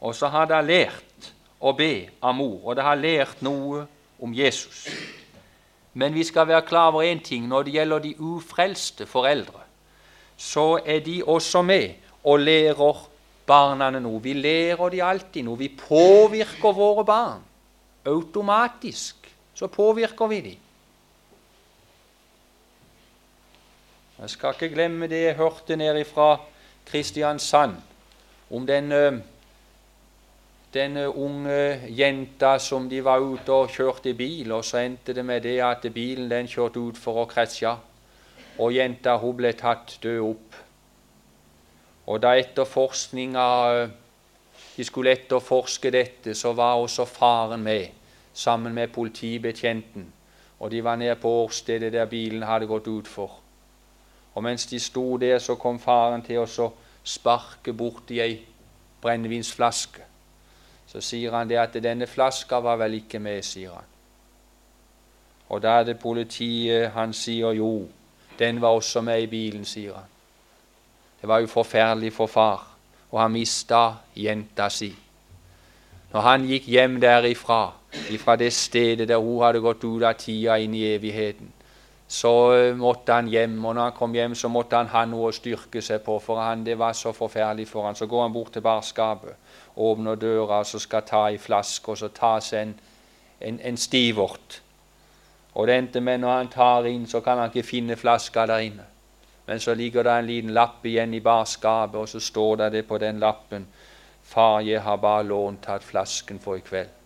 og 0.00 0.14
så 0.14 0.30
har 0.30 0.46
dere 0.50 0.66
lært 0.66 1.32
å 1.62 1.72
be 1.78 2.08
av 2.22 2.34
mor, 2.38 2.60
og 2.62 2.76
dere 2.76 2.86
har 2.86 3.00
lært 3.00 3.42
noe 3.42 3.84
om 4.22 4.34
Jesus. 4.34 4.86
Men 5.98 6.14
vi 6.14 6.24
skal 6.24 6.48
være 6.48 6.66
klar 6.66 6.92
over 6.92 7.04
én 7.04 7.20
ting 7.22 7.48
når 7.50 7.66
det 7.66 7.74
gjelder 7.76 8.04
de 8.06 8.14
ufrelste 8.18 9.06
foreldre. 9.06 9.60
Så 10.36 10.80
er 10.86 11.02
de 11.04 11.20
også 11.26 11.62
med 11.62 11.98
og 12.24 12.40
lærer 12.40 13.02
barna 13.46 13.90
noe. 13.98 14.20
Vi 14.22 14.32
lærer 14.38 14.90
de 14.90 15.02
alltid 15.04 15.44
noe. 15.46 15.58
Vi 15.58 15.68
påvirker 15.76 16.72
våre 16.72 17.04
barn. 17.04 17.42
Automatisk 18.06 19.28
så 19.54 19.68
påvirker 19.70 20.30
vi 20.30 20.40
dem. 20.40 20.61
Jeg 24.22 24.30
skal 24.30 24.54
ikke 24.54 24.74
glemme 24.74 25.06
det 25.10 25.18
jeg 25.22 25.34
hørte 25.34 25.76
nede 25.76 26.04
fra 26.04 26.36
Kristiansand 26.86 27.72
om 28.50 28.66
denne, 28.66 29.22
denne 30.74 31.08
unge 31.10 31.88
jenta 31.90 32.52
som 32.62 32.86
de 32.90 33.00
var 33.02 33.18
ute 33.18 33.50
og 33.50 33.74
kjørte 33.74 34.12
i 34.12 34.14
bil, 34.14 34.52
og 34.52 34.62
så 34.64 34.78
endte 34.84 35.16
det 35.16 35.24
med 35.26 35.42
det 35.42 35.56
at 35.66 35.88
bilen 35.94 36.30
den 36.30 36.46
kjørte 36.46 36.78
utfor 36.78 37.18
og 37.24 37.28
kretsja, 37.34 37.74
og 38.62 38.76
jenta 38.76 39.16
hun 39.18 39.36
ble 39.42 39.52
tatt 39.58 39.98
død 40.06 40.22
opp. 40.28 40.62
Og 42.06 42.22
da 42.22 42.36
etterforskninga 42.38 43.50
de 44.76 44.86
skulle 44.86 45.18
etterforske 45.18 45.90
dette, 45.90 46.38
så 46.38 46.54
var 46.54 46.78
også 46.78 47.10
faren 47.10 47.66
med, 47.66 47.90
sammen 48.32 48.74
med 48.74 48.94
politibetjenten. 48.94 50.12
Og 50.60 50.70
de 50.70 50.84
var 50.84 50.96
nede 50.96 51.18
på 51.18 51.40
åstedet 51.42 51.92
der 51.92 52.06
bilen 52.06 52.46
hadde 52.46 52.70
gått 52.70 52.86
utfor. 52.86 53.41
Og 54.34 54.42
mens 54.42 54.66
de 54.66 54.80
sto 54.80 55.16
der, 55.16 55.38
så 55.38 55.54
kom 55.54 55.80
faren 55.80 56.22
til 56.22 56.40
å 56.40 56.70
sparke 57.04 57.72
borti 57.72 58.20
ei 58.20 58.38
brennevinsflaske. 59.02 60.06
Så 60.86 61.00
sier 61.00 61.32
han 61.32 61.48
det 61.48 61.58
at 61.60 61.76
denne 61.82 62.06
flaska 62.06 62.60
var 62.60 62.78
vel 62.80 63.00
ikke 63.00 63.18
med, 63.18 63.42
sier 63.44 63.74
han. 63.74 63.88
Og 65.52 65.60
da 65.62 65.80
er 65.80 65.84
det 65.84 65.98
politiet 66.00 66.90
Han 66.94 67.12
sier 67.12 67.52
jo, 67.52 67.88
den 68.38 68.60
var 68.60 68.68
også 68.68 69.00
med 69.00 69.22
i 69.22 69.26
bilen, 69.26 69.64
sier 69.64 69.94
han. 69.94 70.08
Det 71.20 71.28
var 71.28 71.38
jo 71.38 71.46
forferdelig 71.46 72.12
for 72.12 72.26
far, 72.26 72.66
og 73.10 73.20
han 73.20 73.32
mista 73.32 73.94
jenta 74.16 74.68
si. 74.68 74.90
Når 76.12 76.20
han 76.20 76.46
gikk 76.48 76.66
hjem 76.68 77.00
derifra, 77.00 77.72
ifra 78.10 78.36
det 78.36 78.52
stedet 78.52 79.08
der 79.08 79.20
hun 79.20 79.44
hadde 79.44 79.60
gått 79.60 79.84
ut 79.84 80.02
av 80.02 80.16
tida 80.18 80.56
inn 80.58 80.74
i 80.74 80.82
evigheten, 80.94 81.52
så 82.12 82.52
eh, 82.52 82.76
måtte 82.76 83.12
han 83.12 83.28
hjem. 83.28 83.64
Og 83.64 83.74
når 83.74 83.82
han 83.82 83.96
kom 83.96 84.14
hjem, 84.14 84.34
så 84.34 84.48
måtte 84.52 84.76
han 84.76 84.90
ha 84.92 85.06
noe 85.08 85.30
å 85.30 85.32
styrke 85.32 85.80
seg 85.80 86.02
på, 86.04 86.18
for 86.20 86.42
han, 86.44 86.64
det 86.64 86.76
var 86.78 86.92
så 86.92 87.14
forferdelig 87.16 87.70
for 87.70 87.88
han. 87.88 87.96
Så 87.96 88.06
går 88.06 88.26
han 88.26 88.34
bort 88.34 88.52
til 88.52 88.64
barskapet, 88.64 89.38
åpner 89.80 90.20
døra, 90.20 90.60
så 90.68 90.80
skal 90.82 91.06
ta 91.08 91.22
ei 91.30 91.40
flaske, 91.40 91.94
og 91.94 91.98
så 92.02 92.12
tas 92.12 92.52
en, 92.58 92.74
en, 93.40 93.60
en 93.64 93.80
stivert. 93.80 94.60
Og 95.54 95.68
det 95.68 95.78
endte 95.78 96.04
med 96.04 96.20
når 96.20 96.36
han 96.36 96.52
tar 96.52 96.88
inn, 96.92 97.08
så 97.08 97.24
kan 97.24 97.40
han 97.40 97.52
ikke 97.52 97.70
finne 97.70 97.96
flaska 97.96 98.44
der 98.48 98.68
inne. 98.68 98.88
Men 99.48 99.60
så 99.60 99.74
ligger 99.74 100.04
det 100.04 100.12
en 100.18 100.28
liten 100.28 100.52
lapp 100.54 100.84
igjen 100.86 101.16
i 101.16 101.24
barskapet, 101.24 101.96
og 101.96 102.08
så 102.08 102.20
står 102.20 102.56
det, 102.60 102.72
det 102.76 102.86
på 102.88 103.00
den 103.00 103.20
lappen 103.20 103.66
Far, 104.22 104.60
jeg 104.62 104.80
har 104.80 105.00
bare 105.02 105.26
lånt 105.26 105.64
tatt 105.64 105.82
flasken 105.84 106.38
for 106.40 106.56
i 106.56 106.62
kveld. 106.64 107.01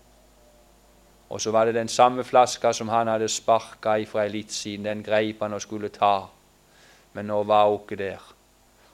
Og 1.28 1.40
så 1.40 1.50
var 1.50 1.64
det 1.64 1.74
den 1.74 1.88
samme 1.88 2.24
flaska 2.24 2.72
som 2.72 2.88
han 2.88 3.08
hadde 3.08 3.28
sparka 3.28 3.96
ifra 3.98 4.26
litt 4.30 4.52
siden. 4.52 4.84
Den 4.84 5.02
greip 5.02 5.42
han 5.42 5.56
og 5.56 5.62
skulle 5.62 5.88
ta, 5.88 6.28
men 7.14 7.26
nå 7.26 7.42
var 7.42 7.68
hun 7.70 7.80
ikke 7.82 7.98
der. 7.98 8.22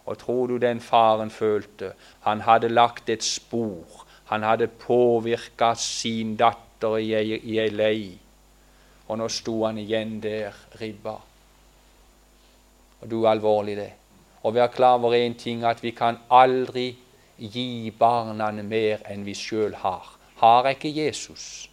Og 0.06 0.18
tror 0.18 0.46
du 0.46 0.56
den 0.58 0.80
faren 0.80 1.30
følte? 1.30 1.92
Han 2.20 2.40
hadde 2.40 2.68
lagt 2.68 3.08
et 3.08 3.22
spor. 3.24 4.06
Han 4.24 4.42
hadde 4.42 4.66
påvirka 4.66 5.74
sin 5.74 6.36
datter 6.36 6.96
i 6.98 7.12
ei, 7.14 7.58
ei 7.58 7.68
lei. 7.70 8.18
Og 9.08 9.18
nå 9.18 9.28
sto 9.28 9.64
han 9.66 9.78
igjen 9.78 10.20
der, 10.22 10.56
ribba. 10.80 11.18
Og 13.02 13.10
du 13.10 13.22
er 13.24 13.30
alvorlig, 13.34 13.76
det. 13.76 13.92
Og 14.42 14.54
vi 14.54 14.62
er 14.62 14.72
klar 14.74 14.98
over 14.98 15.14
én 15.14 15.36
ting, 15.38 15.64
at 15.64 15.82
vi 15.82 15.90
kan 15.90 16.18
aldri 16.30 16.96
gi 17.38 17.90
barna 17.98 18.50
mer 18.52 19.02
enn 19.10 19.26
vi 19.26 19.34
sjøl 19.34 19.74
har. 19.74 20.08
Har 20.40 20.66
jeg 20.66 20.76
ikke 20.76 21.04
Jesus, 21.04 21.68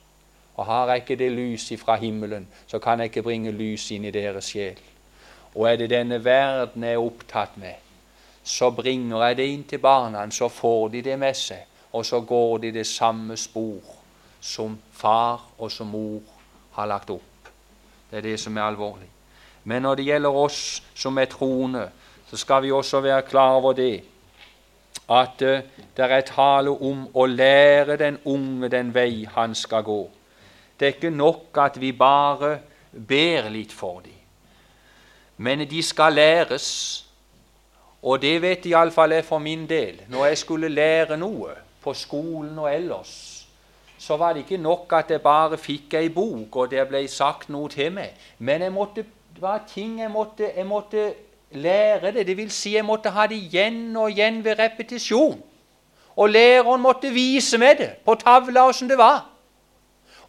og 0.59 0.65
har 0.65 0.89
jeg 0.89 1.03
ikke 1.03 1.15
det 1.15 1.31
lyset 1.31 1.79
fra 1.79 1.95
himmelen, 1.95 2.47
så 2.67 2.79
kan 2.79 2.99
jeg 2.99 3.05
ikke 3.05 3.21
bringe 3.23 3.51
lys 3.51 3.85
inn 3.95 4.09
i 4.09 4.11
deres 4.11 4.49
sjel. 4.51 4.79
Og 5.55 5.69
er 5.69 5.77
det 5.79 5.87
denne 5.93 6.17
verden 6.25 6.83
jeg 6.83 6.97
er 6.97 7.03
opptatt 7.03 7.55
med, 7.57 7.77
så 8.43 8.67
bringer 8.75 9.23
jeg 9.23 9.37
det 9.37 9.45
inn 9.53 9.63
til 9.63 9.79
barna, 9.79 10.25
så 10.31 10.49
får 10.51 10.89
de 10.97 11.03
det 11.05 11.15
med 11.19 11.37
seg, 11.39 11.63
og 11.95 12.03
så 12.05 12.19
går 12.19 12.57
de 12.65 12.73
det 12.75 12.85
samme 12.87 13.37
spor 13.39 13.95
som 14.41 14.75
far 14.91 15.47
og 15.57 15.71
som 15.71 15.87
mor 15.95 16.19
har 16.75 16.91
lagt 16.91 17.09
opp. 17.15 17.49
Det 18.11 18.19
er 18.19 18.27
det 18.27 18.35
som 18.39 18.57
er 18.57 18.67
alvorlig. 18.67 19.07
Men 19.63 19.87
når 19.87 19.95
det 19.95 20.09
gjelder 20.11 20.43
oss 20.43 20.83
som 20.95 21.17
er 21.17 21.31
troende, 21.31 21.87
så 22.27 22.37
skal 22.37 22.63
vi 22.67 22.71
også 22.71 22.99
være 22.99 23.21
klar 23.31 23.55
over 23.61 23.73
det 23.73 24.03
at 25.09 25.41
uh, 25.41 25.59
det 25.95 26.11
er 26.11 26.21
tale 26.27 26.69
om 26.69 27.07
å 27.13 27.25
lære 27.25 27.95
den 27.97 28.19
unge 28.25 28.67
den 28.69 28.91
vei 28.93 29.23
han 29.35 29.55
skal 29.55 29.87
gå. 29.87 30.01
Det 30.79 30.87
er 30.87 30.93
ikke 30.95 31.09
nok 31.09 31.57
at 31.57 31.81
vi 31.81 31.91
bare 31.91 32.59
ber 33.07 33.49
litt 33.49 33.73
for 33.75 33.99
dem, 33.99 34.15
men 35.37 35.59
de 35.69 35.83
skal 35.83 36.13
læres. 36.13 37.05
Og 38.01 38.21
det 38.21 38.37
vet 38.41 38.65
iallfall 38.65 39.11
jeg 39.11 39.25
for 39.27 39.43
min 39.43 39.65
del. 39.67 39.97
Når 40.07 40.25
jeg 40.25 40.37
skulle 40.37 40.69
lære 40.71 41.17
noe 41.19 41.51
på 41.83 41.93
skolen 41.93 42.59
og 42.59 42.69
ellers, 42.71 43.47
så 43.97 44.17
var 44.17 44.33
det 44.33 44.45
ikke 44.45 44.57
nok 44.57 44.93
at 44.95 45.11
jeg 45.11 45.21
bare 45.21 45.57
fikk 45.57 45.93
ei 45.99 46.09
bok, 46.09 46.55
og 46.55 46.71
det 46.71 46.85
ble 46.87 47.01
sagt 47.11 47.49
noe 47.51 47.67
til 47.69 47.91
meg. 47.91 48.15
Men 48.39 48.63
måtte, 48.71 49.03
det 49.35 49.41
var 49.43 49.65
ting 49.67 49.99
jeg 49.99 50.11
måtte, 50.11 50.47
jeg 50.55 50.65
måtte 50.67 51.09
lære 51.51 52.13
det. 52.15 52.27
Det 52.27 52.37
vil 52.37 52.51
si 52.51 52.75
jeg 52.77 52.85
måtte 52.85 53.11
ha 53.11 53.27
det 53.27 53.35
igjen 53.35 53.97
og 53.97 54.11
igjen 54.11 54.39
ved 54.45 54.59
repetisjon. 54.59 55.41
Og 56.15 56.29
læreren 56.29 56.81
måtte 56.81 57.11
vise 57.11 57.57
meg 57.59 57.77
det 57.79 57.89
på 58.05 58.15
tavla 58.15 58.65
åssen 58.67 58.89
det 58.89 58.97
var. 58.97 59.25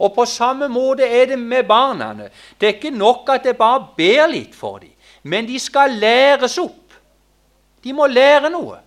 Og 0.01 0.15
på 0.15 0.25
samme 0.25 0.69
måte 0.73 1.05
er 1.05 1.27
det 1.33 1.39
med 1.39 1.67
barna. 1.69 2.15
Det 2.61 2.69
er 2.69 2.75
ikke 2.79 2.91
nok 2.91 3.29
at 3.29 3.45
jeg 3.45 3.57
bare 3.57 3.87
ber 3.97 4.31
litt 4.33 4.55
for 4.57 4.79
dem, 4.81 4.95
men 5.23 5.49
de 5.49 5.59
skal 5.61 5.93
læres 6.01 6.57
opp. 6.59 6.95
De 7.85 7.93
må 7.93 8.07
lære 8.07 8.51
noe. 8.51 8.79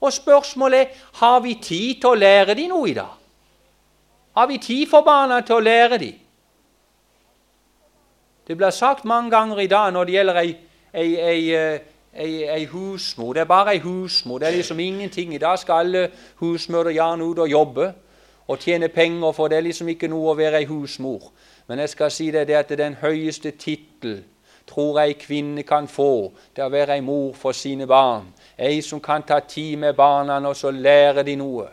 Og 0.00 0.12
spørsmålet 0.12 0.80
er 0.80 1.04
har 1.20 1.38
vi 1.40 1.54
tid 1.62 2.02
til 2.02 2.10
å 2.10 2.18
lære 2.18 2.54
dem 2.58 2.74
noe 2.74 2.90
i 2.90 2.96
dag. 2.98 3.14
Har 4.34 4.50
vi 4.50 4.58
tid 4.58 4.90
for 4.90 5.06
barna 5.06 5.40
til 5.40 5.56
å 5.56 5.62
lære 5.62 5.98
dem? 6.02 6.20
Det 8.44 8.56
blir 8.58 8.74
sagt 8.74 9.04
mange 9.04 9.30
ganger 9.30 9.62
i 9.62 9.70
dag 9.70 9.92
når 9.94 10.04
det 10.04 10.16
gjelder 10.18 10.40
ei 10.42 10.54
ei, 10.94 11.16
ei, 11.16 11.54
eh, 11.54 11.80
ei, 12.14 12.42
ei 12.44 12.64
husmor. 12.66 13.32
Det 13.34 13.40
er 13.40 13.50
bare 13.50 13.74
ei 13.74 13.80
husmor. 13.82 14.38
Det 14.38 14.48
er 14.48 14.56
liksom 14.56 14.80
ingenting. 14.80 15.34
I 15.34 15.38
dag 15.38 15.58
skal 15.58 15.86
alle 15.86 16.10
husmødre 16.40 16.92
gjerne 16.92 17.24
ut 17.24 17.38
og 17.38 17.50
jobbe 17.50 17.92
og 18.48 18.58
tjene 18.58 18.88
penger, 18.88 19.32
for 19.32 19.48
det 19.48 19.56
er 19.56 19.66
liksom 19.68 19.88
ikke 19.88 20.08
noe 20.08 20.32
å 20.32 20.38
være 20.38 20.60
ei 20.60 20.68
husmor. 20.68 21.30
Men 21.68 21.80
jeg 21.80 21.94
skal 21.94 22.12
si 22.12 22.30
deg 22.30 22.48
det 22.48 22.58
at 22.58 22.72
den 22.78 22.98
høyeste 23.00 23.54
tittel 23.56 24.22
tror 24.68 25.00
ei 25.00 25.14
kvinne 25.20 25.62
kan 25.62 25.88
få, 25.88 26.32
det 26.56 26.62
er 26.62 26.68
å 26.68 26.72
være 26.72 26.96
ei 26.96 27.04
mor 27.04 27.32
for 27.36 27.56
sine 27.56 27.86
barn. 27.86 28.28
Ei 28.58 28.80
som 28.82 29.00
kan 29.00 29.22
ta 29.22 29.40
tid 29.40 29.78
med 29.78 29.96
barna, 29.96 30.40
og 30.48 30.56
så 30.56 30.70
lærer 30.70 31.22
de 31.22 31.36
noe. 31.36 31.66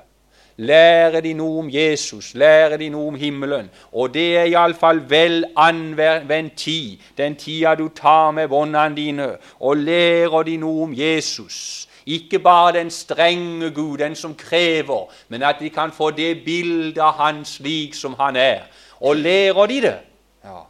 Lære 0.62 1.22
de 1.22 1.32
noe 1.34 1.60
om 1.64 1.70
Jesus, 1.72 2.34
lære 2.36 2.78
de 2.78 2.90
noe 2.94 3.08
om 3.08 3.16
himmelen. 3.16 3.70
Og 3.92 4.12
det 4.14 4.26
er 4.38 4.50
iallfall 4.52 5.00
vel 5.10 5.46
anvendt 5.58 6.58
tid, 6.60 7.00
den 7.18 7.36
tida 7.36 7.74
du 7.76 7.88
tar 7.96 8.32
med 8.36 8.50
båndene 8.52 8.96
dine, 8.96 9.30
og 9.60 9.78
lærer 9.78 10.44
de 10.44 10.58
noe 10.62 10.84
om 10.84 10.94
Jesus. 10.94 11.88
Ikke 12.06 12.40
bare 12.40 12.74
den 12.80 12.92
strenge 12.92 13.72
Gud, 13.72 13.98
den 13.98 14.16
som 14.16 14.36
krever, 14.36 15.12
men 15.30 15.44
at 15.44 15.56
de 15.60 15.70
kan 15.70 15.92
få 15.92 16.12
det 16.12 16.44
bildet 16.46 17.02
av 17.02 17.14
Han 17.14 17.46
slik 17.46 17.96
som 17.96 18.16
Han 18.20 18.36
er. 18.36 18.68
Og 19.02 19.16
lærer 19.16 19.66
de 19.68 19.82
det, 19.82 19.98
ja. 20.44 20.62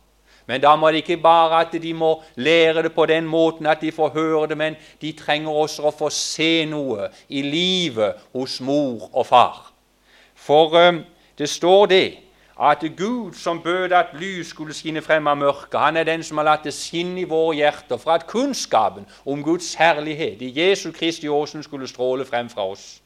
Men 0.51 0.61
da 0.61 0.75
må 0.75 0.89
det 0.91 1.03
ikke 1.05 1.21
bare 1.21 1.61
at 1.61 1.75
de 1.81 1.93
må 1.93 2.23
lære 2.35 2.83
det 2.83 2.91
på 2.93 3.05
den 3.05 3.23
måten 3.23 3.65
at 3.65 3.81
de 3.81 3.91
får 3.91 4.09
høre 4.09 4.47
det, 4.47 4.57
men 4.57 4.75
de 5.01 5.13
trenger 5.15 5.51
også 5.51 5.85
å 5.87 5.93
få 5.95 6.09
se 6.11 6.65
noe 6.67 7.07
i 7.29 7.43
livet 7.45 8.19
hos 8.33 8.57
mor 8.61 9.07
og 9.13 9.25
far. 9.29 9.71
For 10.35 10.75
um, 10.89 11.03
det 11.37 11.49
står 11.49 11.85
det 11.85 12.05
at 12.61 12.83
Gud 12.97 13.33
som 13.33 13.61
bød 13.61 13.91
at 13.91 14.05
lys 14.13 14.47
skulle 14.47 14.73
skinne 14.73 15.01
frem 15.01 15.27
av 15.27 15.37
mørket, 15.37 15.79
han 15.79 15.97
er 15.97 16.03
den 16.03 16.23
som 16.23 16.37
har 16.37 16.45
latt 16.45 16.67
det 16.67 16.73
skinne 16.77 17.23
i 17.23 17.25
våre 17.25 17.55
hjerter 17.57 17.97
for 17.97 18.13
at 18.13 18.27
kunnskapen 18.29 19.07
om 19.25 19.41
Guds 19.43 19.73
herlighet 19.79 20.41
i 20.41 20.51
Jesu 20.59 20.91
Kristi 20.91 21.27
åsen 21.27 21.63
skulle 21.63 21.89
stråle 21.89 22.25
frem 22.25 22.49
fra 22.49 22.67
oss. 22.69 23.01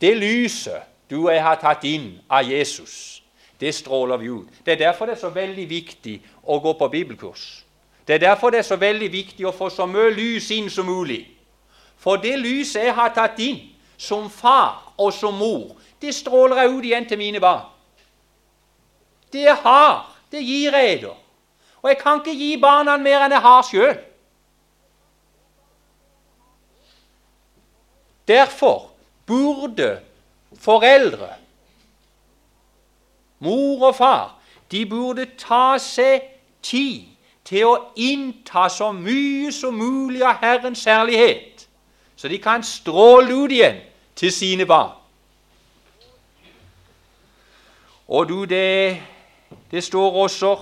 Det 0.00 0.16
lyset 0.16 0.88
du 1.10 1.26
og 1.26 1.32
jeg 1.34 1.44
har 1.44 1.60
tatt 1.60 1.84
inn 1.84 2.10
av 2.30 2.48
Jesus, 2.48 3.22
det 3.60 3.74
stråler 3.74 4.16
vi 4.16 4.32
ut. 4.32 4.48
Det 4.64 4.72
er 4.72 4.84
derfor 4.86 5.06
det 5.06 5.18
er 5.18 5.20
så 5.26 5.34
veldig 5.34 5.68
viktig 5.68 6.18
å 6.42 6.60
gå 6.60 6.72
på 6.72 6.88
bibelkurs. 6.88 7.64
Det 8.08 8.14
er 8.14 8.26
derfor 8.30 8.50
det 8.50 8.62
er 8.62 8.68
så 8.68 8.76
veldig 8.80 9.12
viktig 9.12 9.44
å 9.46 9.52
få 9.52 9.68
så 9.68 9.84
mye 9.86 10.14
lys 10.16 10.50
inn 10.56 10.70
som 10.70 10.86
mulig. 10.88 11.26
For 12.00 12.16
det 12.16 12.38
lyset 12.40 12.86
jeg 12.86 12.94
har 12.96 13.12
tatt 13.12 13.40
inn 13.44 13.66
som 13.96 14.30
far 14.30 14.94
og 14.96 15.12
som 15.12 15.34
mor, 15.36 15.74
det 16.00 16.14
stråler 16.14 16.62
jeg 16.62 16.70
ut 16.72 16.84
igjen 16.84 17.08
til 17.08 17.20
mine 17.20 17.40
barn. 17.40 17.66
Det 19.32 19.44
jeg 19.44 19.56
har, 19.62 20.16
det 20.32 20.42
gir 20.44 20.76
jeg 20.76 21.02
da. 21.02 21.14
Og 21.82 21.90
jeg 21.90 21.98
kan 21.98 22.20
ikke 22.20 22.36
gi 22.36 22.56
barna 22.60 22.96
mer 22.96 23.24
enn 23.26 23.34
jeg 23.36 23.44
har 23.44 23.66
sjøl. 23.66 23.98
Derfor 28.28 28.90
burde 29.26 30.00
foreldre, 30.58 31.28
mor 33.38 33.86
og 33.88 33.94
far, 33.96 34.34
de 34.70 34.84
burde 34.86 35.24
ta 35.40 35.78
seg 35.80 36.26
tid 36.62 37.06
til 37.48 37.64
å 37.64 37.76
innta 37.96 38.66
så 38.68 38.90
mye 38.92 39.52
som 39.54 39.76
mulig 39.78 40.20
av 40.26 40.42
Herrens 40.42 40.84
herlighet, 40.84 41.64
så 42.16 42.28
de 42.28 42.40
kan 42.42 42.64
stråle 42.66 43.32
ut 43.32 43.54
igjen 43.54 43.80
til 44.18 44.32
sine 44.34 44.66
barn. 44.68 44.92
Og 48.08 48.28
du, 48.28 48.44
det, 48.48 49.00
det 49.70 49.84
står 49.84 50.22
også 50.22 50.56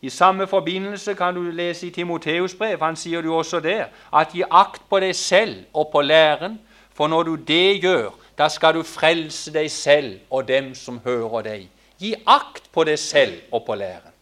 i 0.00 0.10
samme 0.10 0.46
forbindelse 0.46 1.14
kan 1.14 1.34
du 1.34 1.40
lese 1.40 1.86
i 1.86 1.90
Timoteus 1.90 2.54
brev, 2.54 2.78
han 2.80 2.96
sier 2.96 3.22
du 3.22 3.32
også 3.34 3.60
der, 3.60 3.88
at 4.14 4.34
gi 4.34 4.44
akt 4.50 4.82
på 4.90 5.00
deg 5.00 5.16
selv 5.16 5.64
og 5.74 5.88
på 5.92 6.02
læren, 6.04 6.60
for 6.94 7.08
når 7.08 7.22
du 7.22 7.34
det 7.34 7.80
gjør, 7.82 8.10
da 8.38 8.48
skal 8.48 8.74
du 8.74 8.82
frelse 8.82 9.52
deg 9.52 9.70
selv 9.70 10.20
og 10.30 10.48
dem 10.48 10.74
som 10.74 11.00
hører 11.04 11.42
deg. 11.42 11.68
Gi 11.98 12.12
akt 12.26 12.68
på 12.72 12.84
deg 12.84 12.98
selv 13.00 13.40
og 13.52 13.64
på 13.64 13.74
læren. 13.74 14.12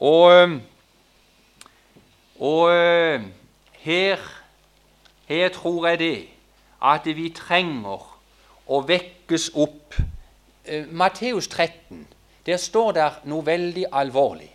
Og, 0.00 0.58
og 2.40 2.72
her, 3.86 4.18
her 5.26 5.48
tror 5.48 5.86
jeg 5.88 5.98
det 5.98 6.18
at 6.82 7.06
vi 7.06 7.30
trenger 7.32 8.02
å 8.66 8.82
vekkes 8.84 9.52
opp 9.54 9.96
Matteus 10.90 11.48
13, 11.48 12.06
der 12.46 12.56
står 12.56 12.92
det 12.92 13.10
noe 13.24 13.46
veldig 13.46 13.84
alvorlig. 13.92 14.50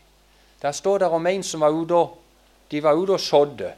Der 0.61 0.71
står 0.71 0.97
det 0.97 1.07
om 1.07 1.27
en 1.27 1.43
som 1.43 1.61
var 1.61 1.69
ute 1.69 1.95
og, 1.95 2.17
de 2.71 2.83
var 2.83 2.93
ute 2.93 3.11
og 3.11 3.19
sådde. 3.19 3.71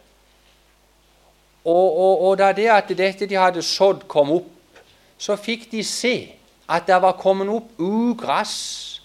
Og, 1.66 1.98
og, 1.98 2.22
og 2.22 2.38
da 2.38 2.52
det 2.52 2.68
at 2.70 2.90
dette 2.98 3.26
de 3.26 3.36
hadde 3.36 3.62
sådd, 3.62 4.08
kom 4.08 4.32
opp, 4.32 4.82
så 5.18 5.36
fikk 5.36 5.70
de 5.72 5.84
se 5.84 6.34
at 6.70 6.88
det 6.88 7.00
var 7.02 7.16
kommet 7.20 7.50
opp 7.50 7.80
ugress. 7.80 9.02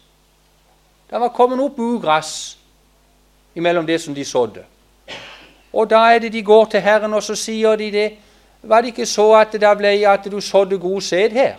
Det 1.11 1.21
var 1.21 1.29
kommet 1.29 1.61
opp 1.63 1.79
ugress 1.79 2.59
imellom 3.55 3.87
det 3.87 4.01
som 4.01 4.15
de 4.15 4.25
sådde. 4.25 4.65
Og 5.73 5.91
da 5.91 6.03
er 6.15 6.19
det 6.19 6.33
de 6.33 6.43
går 6.43 6.65
til 6.65 6.81
Herren, 6.81 7.15
og 7.15 7.23
så 7.23 7.35
sier 7.35 7.77
de 7.77 7.91
det. 7.93 8.09
Var 8.63 8.81
det 8.81 8.87
ikke 8.87 9.07
så 9.07 9.33
at 9.39 9.53
det 9.53 9.77
ble 9.79 9.95
at 10.09 10.27
du 10.31 10.41
sådde 10.41 10.79
god 10.79 11.01
sæd 11.01 11.31
her? 11.31 11.57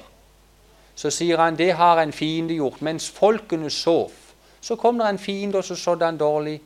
Så 1.00 1.10
sier 1.16 1.40
han 1.40 1.56
det 1.56 1.74
har 1.80 2.02
en 2.02 2.12
fiende 2.12 2.58
gjort. 2.58 2.82
Mens 2.82 3.08
folkene 3.10 3.70
sov, 3.72 4.12
så 4.62 4.76
kom 4.76 4.98
det 5.00 5.08
en 5.08 5.20
fiende, 5.20 5.58
og 5.58 5.64
så 5.64 5.76
sådde 5.76 6.06
han 6.06 6.18
dårlig, 6.18 6.62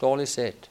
dårlig 0.00 0.28
sæd. 0.28 0.68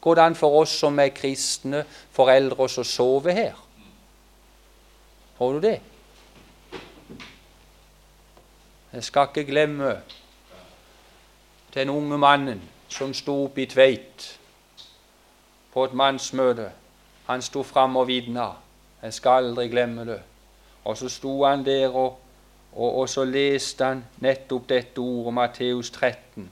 Går 0.00 0.14
det 0.14 0.22
an 0.22 0.34
for 0.34 0.60
oss 0.60 0.70
som 0.78 0.98
er 0.98 1.14
kristne 1.14 1.84
foreldre 2.10 2.66
å 2.66 2.84
sove 2.84 3.34
her? 3.34 3.54
Tror 5.38 5.52
du 5.52 5.60
det? 5.62 5.76
Jeg 8.92 9.04
skal 9.04 9.28
ikke 9.30 9.44
glemme 9.50 9.92
den 11.74 11.90
unge 11.92 12.18
mannen 12.18 12.62
som 12.88 13.14
sto 13.14 13.44
oppe 13.44 13.62
i 13.62 13.66
Tveit 13.70 14.26
på 15.74 15.84
et 15.84 15.94
mannsmøte. 15.94 16.72
Han 17.28 17.42
sto 17.42 17.62
fram 17.62 17.96
og 18.00 18.08
vitna. 18.08 18.48
Jeg 19.02 19.14
skal 19.14 19.44
aldri 19.44 19.68
glemme 19.68 20.06
det. 20.08 20.18
Og 20.88 20.96
så 20.96 21.08
sto 21.12 21.44
han 21.44 21.64
der, 21.64 21.88
og, 21.88 22.18
og, 22.72 22.94
og 22.98 23.08
så 23.08 23.24
leste 23.24 23.84
han 23.84 24.04
nettopp 24.24 24.68
dette 24.68 24.98
ordet, 24.98 25.34
Matteus 25.34 25.90
13. 25.90 26.50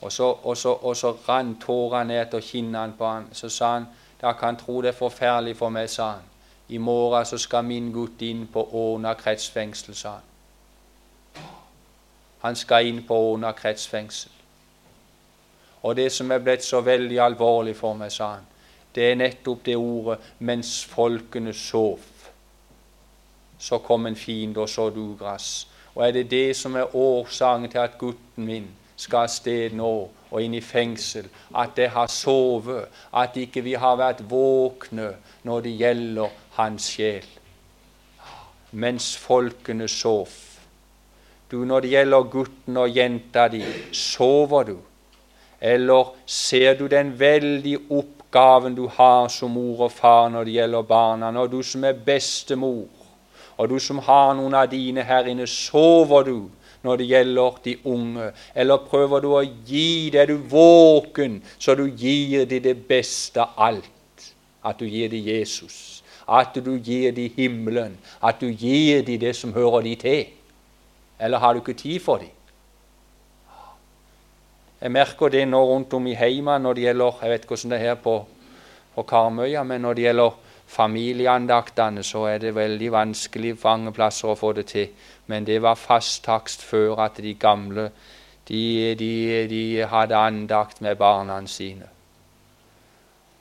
Og 0.00 0.12
så, 0.12 0.24
og 0.42 0.56
så, 0.56 0.72
og 0.72 0.96
så 0.96 1.14
rant 1.28 1.62
tårene 1.64 2.18
etter 2.20 2.44
kinnene 2.44 2.92
på 2.98 3.08
han. 3.08 3.30
Så 3.32 3.48
sa 3.48 3.72
han 3.78 3.86
dere 4.20 4.34
kan 4.36 4.56
tro 4.60 4.82
det 4.82 4.92
er 4.92 4.98
forferdelig 4.98 5.56
for 5.56 5.72
meg, 5.72 5.88
sa 5.90 6.10
han. 6.10 6.28
I 6.68 6.78
morgen 6.78 7.24
så 7.24 7.38
skal 7.40 7.64
min 7.64 7.90
gutt 7.92 8.22
inn 8.22 8.46
på 8.52 8.68
Åna 8.72 9.14
kretsfengsel, 9.14 9.96
sa 9.96 10.18
han. 10.18 10.30
Han 12.44 12.56
skal 12.56 12.86
inn 12.86 13.02
på 13.08 13.16
Åna 13.32 13.52
kretsfengsel. 13.56 14.30
Og 15.82 15.96
det 15.96 16.10
som 16.12 16.32
er 16.32 16.44
blitt 16.44 16.64
så 16.64 16.80
veldig 16.84 17.20
alvorlig 17.20 17.76
for 17.76 17.96
meg, 17.96 18.12
sa 18.12 18.34
han, 18.36 18.48
det 18.94 19.10
er 19.10 19.16
nettopp 19.16 19.64
det 19.64 19.76
ordet 19.76 20.18
'mens 20.38 20.84
folkene 20.84 21.52
sov'. 21.52 22.13
Så 23.58 23.78
kom 23.78 24.06
en 24.06 24.16
fiende 24.16 24.60
og 24.60 24.68
sådde 24.68 25.00
ugress. 25.00 25.68
Og 25.94 26.08
er 26.08 26.12
det 26.12 26.30
det 26.30 26.56
som 26.56 26.76
er 26.76 26.96
årsaken 26.96 27.70
til 27.70 27.78
at 27.78 27.98
gutten 27.98 28.46
min 28.46 28.68
skal 28.96 29.26
av 29.26 29.32
sted 29.32 29.74
nå 29.74 29.92
og 30.34 30.42
inn 30.42 30.56
i 30.58 30.62
fengsel, 30.62 31.28
at 31.54 31.76
det 31.76 31.90
har 31.94 32.10
sovet, 32.10 32.88
at 33.14 33.36
ikke 33.38 33.62
vi 33.62 33.76
har 33.78 33.98
vært 33.98 34.24
våkne 34.30 35.12
når 35.46 35.66
det 35.66 35.74
gjelder 35.78 36.40
hans 36.56 36.88
sjel. 36.96 37.26
Mens 38.72 39.12
folkene 39.16 39.86
sov. 39.88 40.28
Du, 41.50 41.64
Når 41.64 41.80
det 41.80 41.90
gjelder 41.90 42.30
gutten 42.30 42.76
og 42.76 42.96
jenta 42.96 43.46
di, 43.48 43.62
sover 43.92 44.64
du? 44.64 44.76
Eller 45.60 46.10
ser 46.26 46.74
du 46.74 46.88
den 46.90 47.12
veldige 47.18 47.78
oppgaven 47.90 48.74
du 48.74 48.88
har 48.88 49.28
som 49.28 49.54
mor 49.54 49.84
og 49.86 49.92
far 49.92 50.28
når 50.28 50.44
det 50.44 50.56
gjelder 50.56 50.82
barna? 50.82 51.30
Når 51.30 51.46
du 51.46 51.62
som 51.62 51.84
er 51.84 51.92
bestemor, 51.92 52.88
og 53.56 53.70
du 53.70 53.78
som 53.78 54.00
har 54.02 54.34
noen 54.34 54.54
av 54.58 54.68
dine 54.72 55.04
her 55.06 55.28
inne, 55.30 55.46
sover 55.46 56.26
du 56.26 56.38
når 56.84 57.00
det 57.00 57.08
gjelder 57.08 57.58
de 57.64 57.74
unge? 57.88 58.30
Eller 58.54 58.86
prøver 58.90 59.24
du 59.24 59.30
å 59.32 59.42
gi 59.42 60.10
det 60.12 60.26
du 60.28 60.36
våken, 60.50 61.40
så 61.58 61.76
du 61.78 61.86
gir 61.86 62.46
dem 62.50 62.62
det 62.64 62.76
beste 62.88 63.42
av 63.42 63.54
alt? 63.70 64.30
At 64.64 64.80
du 64.80 64.86
gir 64.88 65.10
dem 65.12 65.24
Jesus, 65.24 66.02
at 66.26 66.56
du 66.56 66.76
gir 66.78 67.12
dem 67.12 67.32
himmelen, 67.36 67.98
at 68.22 68.40
du 68.40 68.48
gir 68.48 69.04
dem 69.04 69.20
det 69.20 69.34
som 69.36 69.52
hører 69.52 69.84
dem 69.84 70.00
til? 70.00 70.24
Eller 71.20 71.38
har 71.38 71.54
du 71.54 71.60
ikke 71.60 71.76
tid 71.78 72.00
for 72.02 72.22
dem? 72.22 72.32
Jeg 74.84 74.92
merker 74.92 75.30
det 75.32 75.46
nå 75.48 75.60
rundt 75.64 75.94
om 75.96 76.06
i 76.10 76.16
heima 76.18 76.58
når 76.60 76.74
det 76.76 76.82
gjelder 76.82 77.20
Jeg 77.22 77.30
vet 77.30 77.44
ikke 77.44 77.54
hvordan 77.54 77.70
det 77.72 77.76
er 77.78 77.84
her 77.86 78.00
på, 78.04 78.16
på 78.94 79.02
Karmøya, 79.08 79.62
men 79.64 79.80
når 79.80 79.94
det 79.94 80.02
gjelder 80.04 80.34
familieandaktene, 80.66 82.02
så 82.02 82.24
er 82.24 82.38
det 82.38 82.54
veldig 82.54 82.92
vanskelig 82.92 83.56
mange 83.64 83.92
plasser 83.92 84.28
å 84.28 84.38
få 84.38 84.52
det 84.52 84.66
til. 84.66 84.88
Men 85.26 85.44
det 85.44 85.62
var 85.62 85.74
fast 85.74 86.24
takst 86.24 86.62
før 86.62 87.04
at 87.06 87.20
de 87.22 87.34
gamle 87.34 87.90
de, 88.48 88.94
de, 88.98 89.46
de 89.48 89.86
hadde 89.88 90.16
andakt 90.16 90.80
med 90.80 90.96
barna 90.96 91.40
sine. 91.46 91.88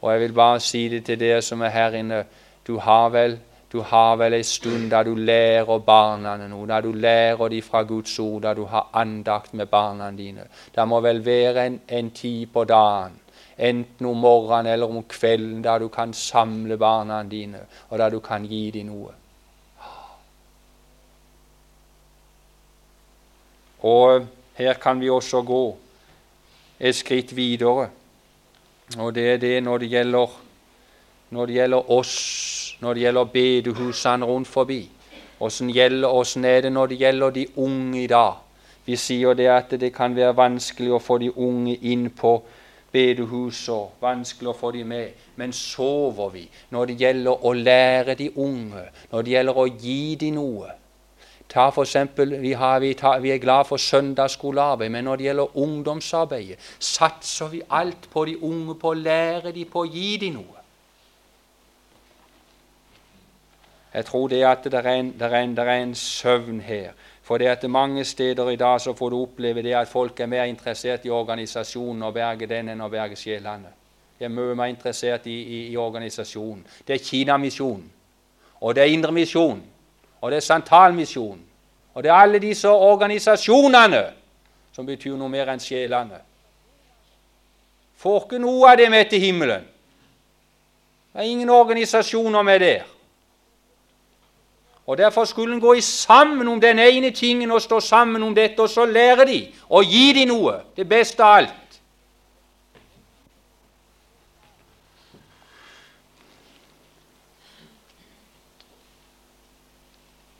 Og 0.01 0.11
jeg 0.11 0.19
vil 0.19 0.33
bare 0.33 0.59
si 0.59 0.87
det 0.89 1.05
til 1.05 1.19
dere 1.19 1.41
som 1.41 1.61
er 1.61 1.71
her 1.71 1.95
inne. 1.99 2.23
Du 2.67 2.77
har 2.79 3.09
vel 3.09 3.39
du 3.73 3.79
har 3.81 4.17
vel 4.21 4.35
ei 4.37 4.43
stund 4.45 4.91
da 4.91 4.99
du 5.03 5.15
lærer 5.17 5.79
barna 5.81 6.35
noe, 6.37 6.67
da 6.69 6.77
du 6.81 6.91
lærer 6.93 7.49
dem 7.49 7.61
fra 7.65 7.81
Guds 7.89 8.19
ord, 8.19 8.43
da 8.43 8.53
du 8.53 8.67
har 8.69 8.91
andakt 8.93 9.53
med 9.53 9.65
barna 9.67 10.11
dine. 10.11 10.45
Det 10.75 10.85
må 10.87 10.99
vel 11.01 11.23
være 11.25 11.65
en, 11.65 11.79
en 11.87 12.11
tid 12.11 12.51
på 12.53 12.67
dagen, 12.69 13.17
enten 13.57 14.05
om 14.05 14.17
morgenen 14.17 14.73
eller 14.73 14.89
om 14.89 15.03
kvelden, 15.03 15.63
der 15.63 15.79
du 15.79 15.87
kan 15.87 16.13
samle 16.13 16.77
barna 16.77 17.23
dine, 17.23 17.65
og 17.89 17.97
der 17.99 18.09
du 18.09 18.19
kan 18.19 18.45
gi 18.45 18.71
dem 18.71 18.87
noe. 18.91 19.13
Og 23.83 24.27
her 24.55 24.73
kan 24.73 24.99
vi 25.01 25.09
også 25.09 25.41
gå 25.41 25.63
et 26.79 26.95
skritt 26.95 27.35
videre, 27.35 27.89
og 28.97 29.15
det 29.15 29.27
er 29.33 29.37
det 29.37 29.63
når 29.63 29.77
det 29.77 29.89
gjelder, 29.89 30.39
når 31.29 31.45
det 31.45 31.55
gjelder 31.55 31.91
oss 31.91 32.15
når 32.83 32.93
det 32.93 33.01
gjelder 33.01 33.23
bedehusene 33.23 34.25
rundt 34.25 34.47
forbi. 34.47 34.89
Åssen 35.39 35.69
er 36.45 36.61
det 36.61 36.71
når 36.71 36.87
det 36.87 36.97
gjelder 36.97 37.29
de 37.29 37.45
unge 37.57 38.03
i 38.03 38.07
dag? 38.07 38.33
Vi 38.85 38.95
sier 38.95 39.33
det 39.33 39.47
at 39.47 39.71
det 39.79 39.93
kan 39.95 40.15
være 40.15 40.35
vanskelig 40.35 40.91
å 40.91 40.99
få 40.99 41.17
de 41.17 41.29
unge 41.31 41.77
inn 41.81 42.09
på 42.09 42.41
bedehusene, 42.93 43.97
vanskelig 44.01 44.51
å 44.51 44.55
få 44.57 44.71
de 44.75 44.83
med. 44.87 45.25
Men 45.35 45.53
sover 45.53 46.31
vi 46.33 46.45
når 46.73 46.91
det 46.91 46.99
gjelder 47.01 47.45
å 47.45 47.53
lære 47.57 48.15
de 48.19 48.29
unge, 48.37 48.87
når 49.11 49.25
det 49.25 49.35
gjelder 49.35 49.59
å 49.59 49.67
gi 49.67 50.15
de 50.21 50.31
noe? 50.35 50.79
Ta 51.53 51.67
for 51.69 51.85
eksempel, 51.85 52.39
vi, 52.41 52.53
har, 52.57 52.79
vi, 52.81 52.93
tar, 52.97 53.19
vi 53.21 53.29
er 53.33 53.41
glad 53.41 53.67
for 53.69 53.77
søndagsskolearbeid, 53.77 54.89
men 54.89 55.05
når 55.05 55.19
det 55.19 55.25
gjelder 55.27 55.57
ungdomsarbeidet, 55.61 56.59
satser 56.79 57.51
vi 57.51 57.61
alt 57.69 58.07
på 58.09 58.25
de 58.25 58.37
unge, 58.41 58.73
på 58.79 58.93
å 58.93 58.97
lære 58.97 59.51
de, 59.53 59.65
på 59.69 59.83
å 59.83 59.89
gi 59.89 60.15
de 60.23 60.31
noe. 60.33 60.63
Jeg 63.93 64.05
tror 64.05 64.27
det 64.31 64.41
at 64.49 64.63
det 64.65 64.79
er 64.79 64.89
en, 64.89 65.11
det 65.13 65.27
er 65.27 65.35
en, 65.43 65.51
det 65.53 65.65
er 65.67 65.75
en 65.83 65.95
søvn 65.95 66.63
her. 66.65 66.95
For 67.23 67.37
det 67.37 67.47
at 67.47 67.69
mange 67.69 68.03
steder 68.05 68.49
i 68.49 68.55
dag 68.55 68.81
så 68.81 68.93
får 68.93 69.09
du 69.09 69.21
oppleve 69.21 69.61
det 69.63 69.75
at 69.75 69.87
folk 69.87 70.19
er 70.19 70.25
mer 70.25 70.43
interessert 70.43 71.05
i 71.05 71.09
organisasjonen 71.09 72.03
og 72.03 72.13
berge 72.13 72.47
den 72.47 72.69
enn 72.73 72.83
å 72.83 72.89
berge 72.91 73.15
sjelene. 73.15 73.71
De 74.19 74.25
er 74.25 74.31
mye 74.31 74.55
mer 74.55 74.71
interessert 74.71 75.27
i, 75.27 75.37
i, 75.41 75.59
i 75.71 75.77
organisasjonen. 75.77 76.65
Det 76.87 76.95
er 76.95 77.05
Kinamisjonen, 77.05 77.87
og 78.61 78.75
det 78.75 78.83
er 78.83 78.91
Indremisjonen, 78.91 79.63
og 80.21 80.31
det 80.31 80.37
er 80.37 80.47
Santalmisjonen. 80.47 81.41
Og 81.93 82.03
det 82.03 82.09
er 82.09 82.15
alle 82.15 82.39
disse 82.39 82.69
organisasjonene 82.69 84.03
som 84.73 84.85
betyr 84.85 85.15
noe 85.17 85.29
mer 85.29 85.51
enn 85.53 85.61
sjelene. 85.61 86.19
Får 88.01 88.23
ikke 88.25 88.39
noe 88.41 88.71
av 88.71 88.79
det 88.81 88.89
med 88.91 89.09
til 89.11 89.21
himmelen. 89.21 89.67
Det 91.13 91.21
er 91.21 91.29
ingen 91.29 91.49
organisasjoner 91.53 92.41
med 92.41 92.59
der. 92.59 92.92
Og 94.85 94.97
Derfor 94.97 95.25
skulle 95.25 95.55
en 95.55 95.61
gå 95.61 95.75
sammen 95.81 96.47
om 96.47 96.61
den 96.61 96.79
ene 96.79 97.11
tingen 97.11 97.51
og 97.51 97.61
stå 97.61 97.79
sammen 97.79 98.23
om 98.23 98.35
dette, 98.35 98.59
og 98.59 98.69
så 98.69 98.85
lære 98.85 99.25
de 99.25 99.47
og 99.69 99.83
gi 99.83 100.13
de 100.13 100.25
noe, 100.25 100.59
det 100.75 100.89
beste 100.89 101.23
av 101.23 101.37
alt. 101.37 101.59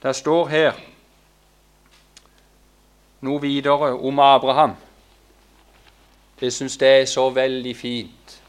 Det 0.03 0.15
står 0.15 0.47
her 0.47 0.73
noe 3.21 3.41
videre 3.41 3.93
om 3.95 4.19
Abraham. 4.19 4.73
Det 6.39 6.51
syns 6.53 6.75
jeg 6.81 7.01
er 7.01 7.05
så 7.05 7.29
veldig 7.29 7.75
fint. 7.77 8.41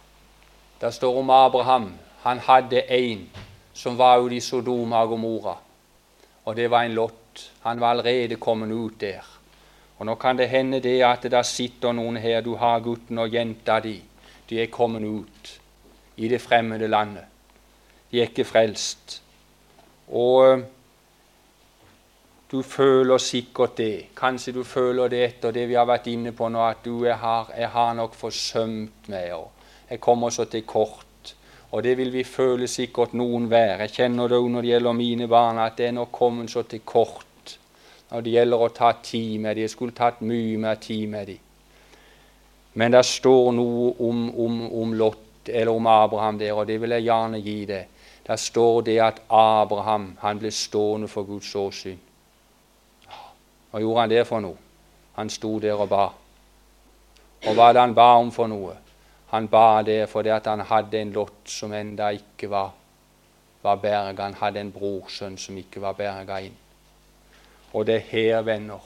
Det 0.80 0.94
står 0.94 1.18
om 1.18 1.30
Abraham. 1.30 1.92
Han 2.22 2.38
hadde 2.38 2.82
en 2.90 3.30
som 3.74 3.98
var 3.98 4.18
ute 4.18 4.34
i 4.34 4.40
Sodoma 4.40 5.02
og 5.02 5.08
Gomorra 5.08 5.54
og 6.44 6.56
det 6.56 6.70
var 6.70 6.84
en 6.84 6.94
lott. 6.94 7.50
Han 7.62 7.80
var 7.80 7.94
allerede 7.94 8.36
kommet 8.36 8.72
ut 8.72 9.00
der. 9.00 9.24
Og 9.98 10.06
Nå 10.06 10.14
kan 10.14 10.38
det 10.38 10.48
hende 10.48 10.80
det 10.80 11.00
at 11.06 11.22
det 11.30 11.46
sitter 11.46 11.92
noen 11.92 12.16
her, 12.16 12.40
du 12.40 12.54
har 12.56 12.80
gutten 12.80 13.18
og 13.18 13.34
jenta 13.34 13.78
di. 13.80 14.00
De 14.50 14.60
er 14.60 14.66
kommet 14.70 15.02
ut 15.02 15.60
i 16.16 16.28
det 16.28 16.40
fremmede 16.42 16.88
landet. 16.88 17.24
De 18.10 18.20
er 18.20 18.28
ikke 18.28 18.44
frelst. 18.44 19.22
Og 20.08 20.52
eh, 20.52 20.64
du 22.50 22.62
føler 22.62 23.18
sikkert 23.18 23.78
det. 23.78 24.06
Kanskje 24.16 24.52
du 24.52 24.62
føler 24.64 25.08
det 25.08 25.24
etter 25.24 25.54
det 25.54 25.64
vi 25.68 25.78
har 25.78 25.88
vært 25.88 26.06
inne 26.12 26.34
på 26.36 26.48
nå, 26.52 26.60
at 26.62 26.84
du 26.84 27.04
jeg 27.06 27.16
har, 27.18 27.50
jeg 27.56 27.68
har 27.68 27.94
nok 27.94 28.14
forsømt 28.14 29.08
meg. 29.08 29.32
og 29.32 29.50
jeg 29.90 30.00
kommer 30.00 30.30
så 30.30 30.44
til 30.44 30.62
kort. 30.62 31.06
Og 31.74 31.82
det 31.82 31.96
vil 31.98 32.12
vi 32.14 32.22
føle 32.22 32.68
sikkert 32.70 33.16
noen 33.18 33.48
være. 33.50 33.80
Jeg 33.82 33.94
kjenner 33.96 34.30
det 34.30 34.38
når 34.38 34.62
det 34.62 34.70
gjelder 34.70 34.92
mine 34.94 35.26
barn, 35.28 35.58
at 35.58 35.74
det 35.78 35.88
er 35.88 35.96
nå 35.96 36.04
kommet 36.14 36.52
så 36.52 36.62
til 36.62 36.84
kort 36.86 37.56
når 38.10 38.22
det 38.22 38.34
gjelder 38.36 38.60
å 38.62 38.68
ta 38.70 38.92
tid 39.02 39.40
med 39.42 39.56
dem. 39.56 39.64
Jeg 39.64 39.72
skulle 39.72 39.96
tatt 39.96 40.20
mye 40.22 40.58
mer 40.60 40.78
tid 40.78 41.08
med 41.10 41.26
dem. 41.32 41.40
Men 42.78 42.94
det 42.94 43.02
står 43.06 43.50
noe 43.56 43.88
om, 44.06 44.20
om, 44.44 44.60
om, 44.82 44.94
Lot, 44.94 45.48
eller 45.48 45.72
om 45.72 45.86
Abraham 45.90 46.38
der, 46.38 46.52
og 46.54 46.66
det 46.66 46.78
vil 46.82 46.94
jeg 46.94 47.08
gjerne 47.08 47.42
gi 47.42 47.56
det. 47.66 47.80
Der 48.26 48.38
står 48.38 48.82
det 48.86 48.96
at 49.02 49.18
Abraham 49.28 50.12
han 50.20 50.38
ble 50.38 50.54
stående 50.54 51.10
for 51.10 51.26
Guds 51.26 51.50
åsyn. 51.58 51.98
Hva 53.70 53.82
gjorde 53.82 54.00
han 54.00 54.14
det 54.14 54.22
for 54.30 54.46
noe? 54.46 54.62
Han 55.18 55.30
sto 55.30 55.56
der 55.58 55.74
og 55.74 55.90
ba. 55.90 56.06
Og 57.44 57.54
hva 57.54 57.70
hadde 57.72 57.82
han 57.82 57.98
ba 57.98 58.12
om 58.22 58.30
for 58.34 58.50
noe? 58.50 58.78
Han 59.34 59.48
ba 59.50 59.82
det 59.82 60.04
fordi 60.06 60.30
han 60.30 60.60
hadde 60.60 61.00
en 61.00 61.12
Lot 61.12 61.50
som 61.50 61.72
enda 61.74 62.12
ikke 62.14 62.46
var, 62.50 62.70
var 63.62 63.76
berga. 63.82 64.22
Han 64.22 64.36
hadde 64.38 64.60
en 64.60 64.70
brorsønn 64.72 65.38
som 65.38 65.56
ikke 65.58 65.80
var 65.82 65.96
berga 65.98 66.38
inn. 66.46 66.54
Og 67.74 67.86
det 67.86 67.96
er 67.96 68.10
her, 68.12 68.42
venner. 68.46 68.84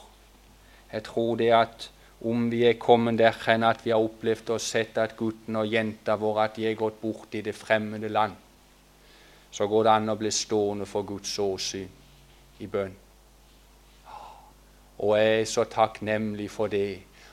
Jeg 0.89 1.03
tror 1.05 1.35
det 1.37 1.51
at 1.53 1.89
om 2.25 2.49
vi 2.51 2.63
er 2.65 2.79
kommet 2.81 3.19
der 3.19 3.35
hen 3.45 3.63
at 3.63 3.85
vi 3.85 3.93
har 3.93 4.01
opplevd 4.01 4.49
og 4.55 4.61
sett 4.61 4.97
at 4.97 5.13
gutten 5.17 5.55
og 5.55 5.69
jenta 5.69 6.15
vår 6.17 6.39
at 6.43 6.55
de 6.57 6.65
er 6.65 6.79
gått 6.79 6.97
bort 7.01 7.35
i 7.37 7.41
det 7.45 7.53
fremmede 7.55 8.09
land, 8.09 8.33
så 9.51 9.67
går 9.67 9.83
det 9.83 9.93
an 9.93 10.09
å 10.09 10.17
bli 10.17 10.31
stående 10.33 10.89
for 10.89 11.05
Guds 11.05 11.37
åsyn 11.39 11.93
i 12.59 12.67
bønn. 12.67 12.97
Og 14.99 15.15
jeg 15.15 15.37
er 15.41 15.45
så 15.47 15.63
takknemlig 15.69 16.49
for 16.51 16.67
det 16.67 16.87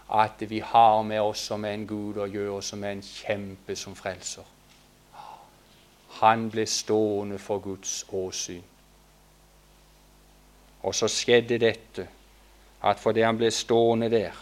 at 0.09 0.51
vi 0.51 0.61
har 0.61 1.03
med 1.03 1.21
oss 1.21 1.39
som 1.39 1.65
en 1.65 1.87
Gud 1.87 2.19
å 2.19 2.27
gjøre, 2.31 2.63
som 2.63 2.85
en 2.85 3.03
kjempe 3.03 3.77
som 3.77 3.95
frelser. 3.95 4.45
Han 6.21 6.49
ble 6.51 6.67
stående 6.67 7.39
for 7.39 7.59
Guds 7.61 8.05
åsyn. 8.15 8.63
Og 10.83 10.95
så 10.95 11.09
skjedde 11.11 11.59
dette, 11.59 12.07
at 12.83 13.01
fordi 13.03 13.25
han 13.27 13.37
ble 13.37 13.51
stående 13.51 14.11
der, 14.11 14.37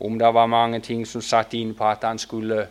om 0.00 0.18
det 0.18 0.34
var 0.34 0.46
mange 0.46 0.80
ting 0.80 1.06
som 1.06 1.22
satt 1.24 1.54
inn 1.58 1.72
på 1.74 1.86
at 1.88 2.04
han 2.04 2.18
skulle 2.18 2.66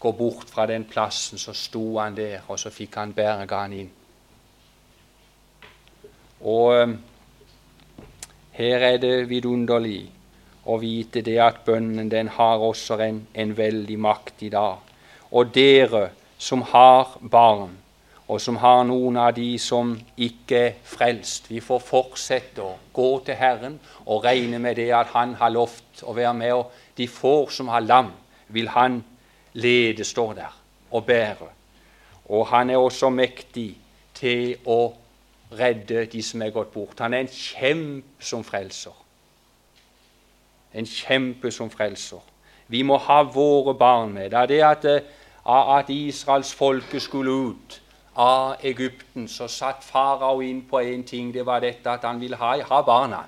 gå 0.00 0.12
bort 0.12 0.48
fra 0.50 0.66
den 0.66 0.84
plassen, 0.84 1.38
så 1.38 1.52
sto 1.54 1.98
han 1.98 2.16
der, 2.16 2.40
og 2.48 2.58
så 2.58 2.72
fikk 2.74 2.96
han 2.98 3.12
berga 3.14 3.60
han 3.62 3.76
inn. 3.76 3.92
Og 6.40 6.82
um, 6.82 6.96
her 8.56 8.88
er 8.88 8.96
det 8.98 9.28
vidunderlig 9.30 10.10
å 10.64 10.78
vite 10.78 11.22
det 11.26 11.38
at 11.42 11.62
bønnen 11.66 12.10
den 12.10 12.28
har 12.36 12.62
også 12.62 12.98
en, 13.02 13.22
en 13.34 13.54
veldig 13.56 13.98
makt 13.98 14.42
i 14.46 14.50
dag. 14.52 14.78
Og 15.32 15.54
dere 15.54 16.10
som 16.38 16.62
har 16.72 17.16
barn, 17.20 17.78
og 18.28 18.40
som 18.40 18.56
har 18.62 18.84
noen 18.86 19.18
av 19.20 19.34
de 19.36 19.58
som 19.60 19.92
ikke 20.16 20.58
er 20.58 20.76
frelst. 20.88 21.50
Vi 21.50 21.60
får 21.60 21.82
fortsette 21.84 22.62
å 22.64 22.76
gå 22.94 23.08
til 23.26 23.36
Herren 23.36 23.76
og 24.06 24.24
regne 24.24 24.60
med 24.62 24.78
det 24.78 24.88
at 24.96 25.12
Han 25.12 25.34
har 25.40 25.52
lovt 25.52 26.04
å 26.06 26.14
være 26.16 26.34
med. 26.38 26.52
Og 26.54 26.70
de 26.96 27.08
får 27.08 27.50
som 27.58 27.68
har 27.68 27.84
lam, 27.84 28.12
vil 28.48 28.68
Han 28.68 29.02
lede, 29.52 30.04
står 30.04 30.34
der, 30.38 30.54
og 30.90 31.04
bære. 31.06 31.50
Og 32.32 32.46
Han 32.46 32.70
er 32.70 32.80
også 32.80 33.10
mektig 33.10 33.74
til 34.14 34.56
å 34.64 34.94
redde 35.58 36.06
de 36.06 36.22
som 36.22 36.42
er 36.42 36.54
gått 36.54 36.72
bort. 36.72 37.00
Han 37.00 37.14
er 37.14 37.26
en 37.26 37.32
kjempe 37.34 38.24
som 38.24 38.44
frelser. 38.44 39.01
En 40.74 40.86
kjempe 40.86 41.50
som 41.50 41.70
frelser. 41.70 42.20
Vi 42.68 42.82
må 42.82 42.96
ha 42.96 43.22
våre 43.22 43.74
barn 43.74 44.12
med. 44.12 44.32
Er 44.32 44.46
det 44.46 44.62
at, 44.64 44.84
eh, 44.84 45.78
at 45.78 45.90
Israels 45.90 46.54
folke 46.54 47.00
skulle 47.00 47.30
ut 47.30 47.80
av 48.16 48.56
Egypten, 48.62 49.28
så 49.28 49.48
satt 49.48 49.84
farao 49.84 50.40
inn 50.42 50.62
på 50.62 50.80
én 50.80 51.04
ting. 51.04 51.32
Det 51.32 51.46
var 51.46 51.60
dette 51.60 51.90
at 51.90 52.04
han 52.04 52.20
ville 52.20 52.36
ha, 52.36 52.56
ha 52.62 52.82
barna. 52.82 53.24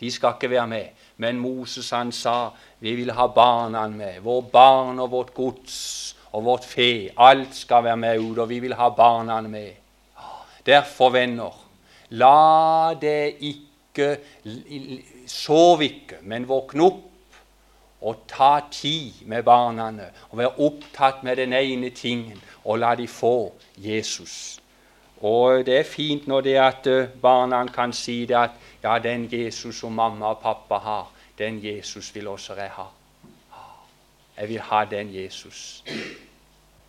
De 0.00 0.10
skal 0.10 0.34
ikke 0.36 0.50
være 0.50 0.66
med. 0.66 0.88
Men 1.16 1.38
Moses 1.38 1.90
han 1.90 2.12
sa 2.12 2.50
vi 2.80 2.94
vil 2.94 3.12
ha 3.12 3.26
barna 3.26 3.86
med. 3.88 4.22
Vår 4.24 4.40
barn 4.52 4.98
og 4.98 5.10
vårt 5.10 5.34
gods 5.34 6.16
og 6.32 6.44
vårt 6.44 6.64
fe. 6.64 7.10
Alt 7.16 7.54
skal 7.54 7.84
være 7.84 7.96
med 7.96 8.20
ut, 8.20 8.38
og 8.38 8.48
vi 8.48 8.58
vil 8.58 8.74
ha 8.74 8.88
barna 8.88 9.40
med. 9.40 9.72
Derfor, 10.66 11.10
venner, 11.10 11.52
la 12.10 12.94
det 13.00 13.34
ikke 13.40 14.16
Sov 15.30 15.82
ikke, 15.82 16.18
men 16.22 16.48
våkne 16.48 16.86
opp 16.86 17.06
og 18.00 18.22
ta 18.28 18.54
tid 18.72 19.26
med 19.28 19.44
barna 19.44 19.90
og 20.30 20.38
være 20.38 20.56
opptatt 20.66 21.22
med 21.22 21.36
den 21.36 21.52
ene 21.52 21.90
tingen 21.94 22.40
og 22.64 22.80
la 22.80 22.94
de 22.96 23.06
få 23.08 23.52
Jesus. 23.76 24.60
Og 25.20 25.66
det 25.66 25.78
er 25.78 25.84
fint 25.84 26.26
når 26.26 26.40
det 26.40 26.56
at 26.56 26.86
eh, 26.88 27.08
barna 27.22 27.60
kan 27.68 27.92
si 27.92 28.24
det 28.26 28.36
at 28.36 28.56
ja, 28.82 28.98
den 28.98 29.28
Jesus 29.32 29.76
som 29.76 29.92
mamma 29.92 30.32
og 30.32 30.40
pappa 30.40 30.78
har, 30.80 31.10
den 31.38 31.60
Jesus 31.64 32.14
vil 32.14 32.28
også 32.28 32.56
jeg 32.56 32.70
ha. 32.72 32.86
Jeg 34.38 34.48
vil 34.48 34.60
ha 34.60 34.84
den 34.84 35.14
Jesus. 35.14 35.84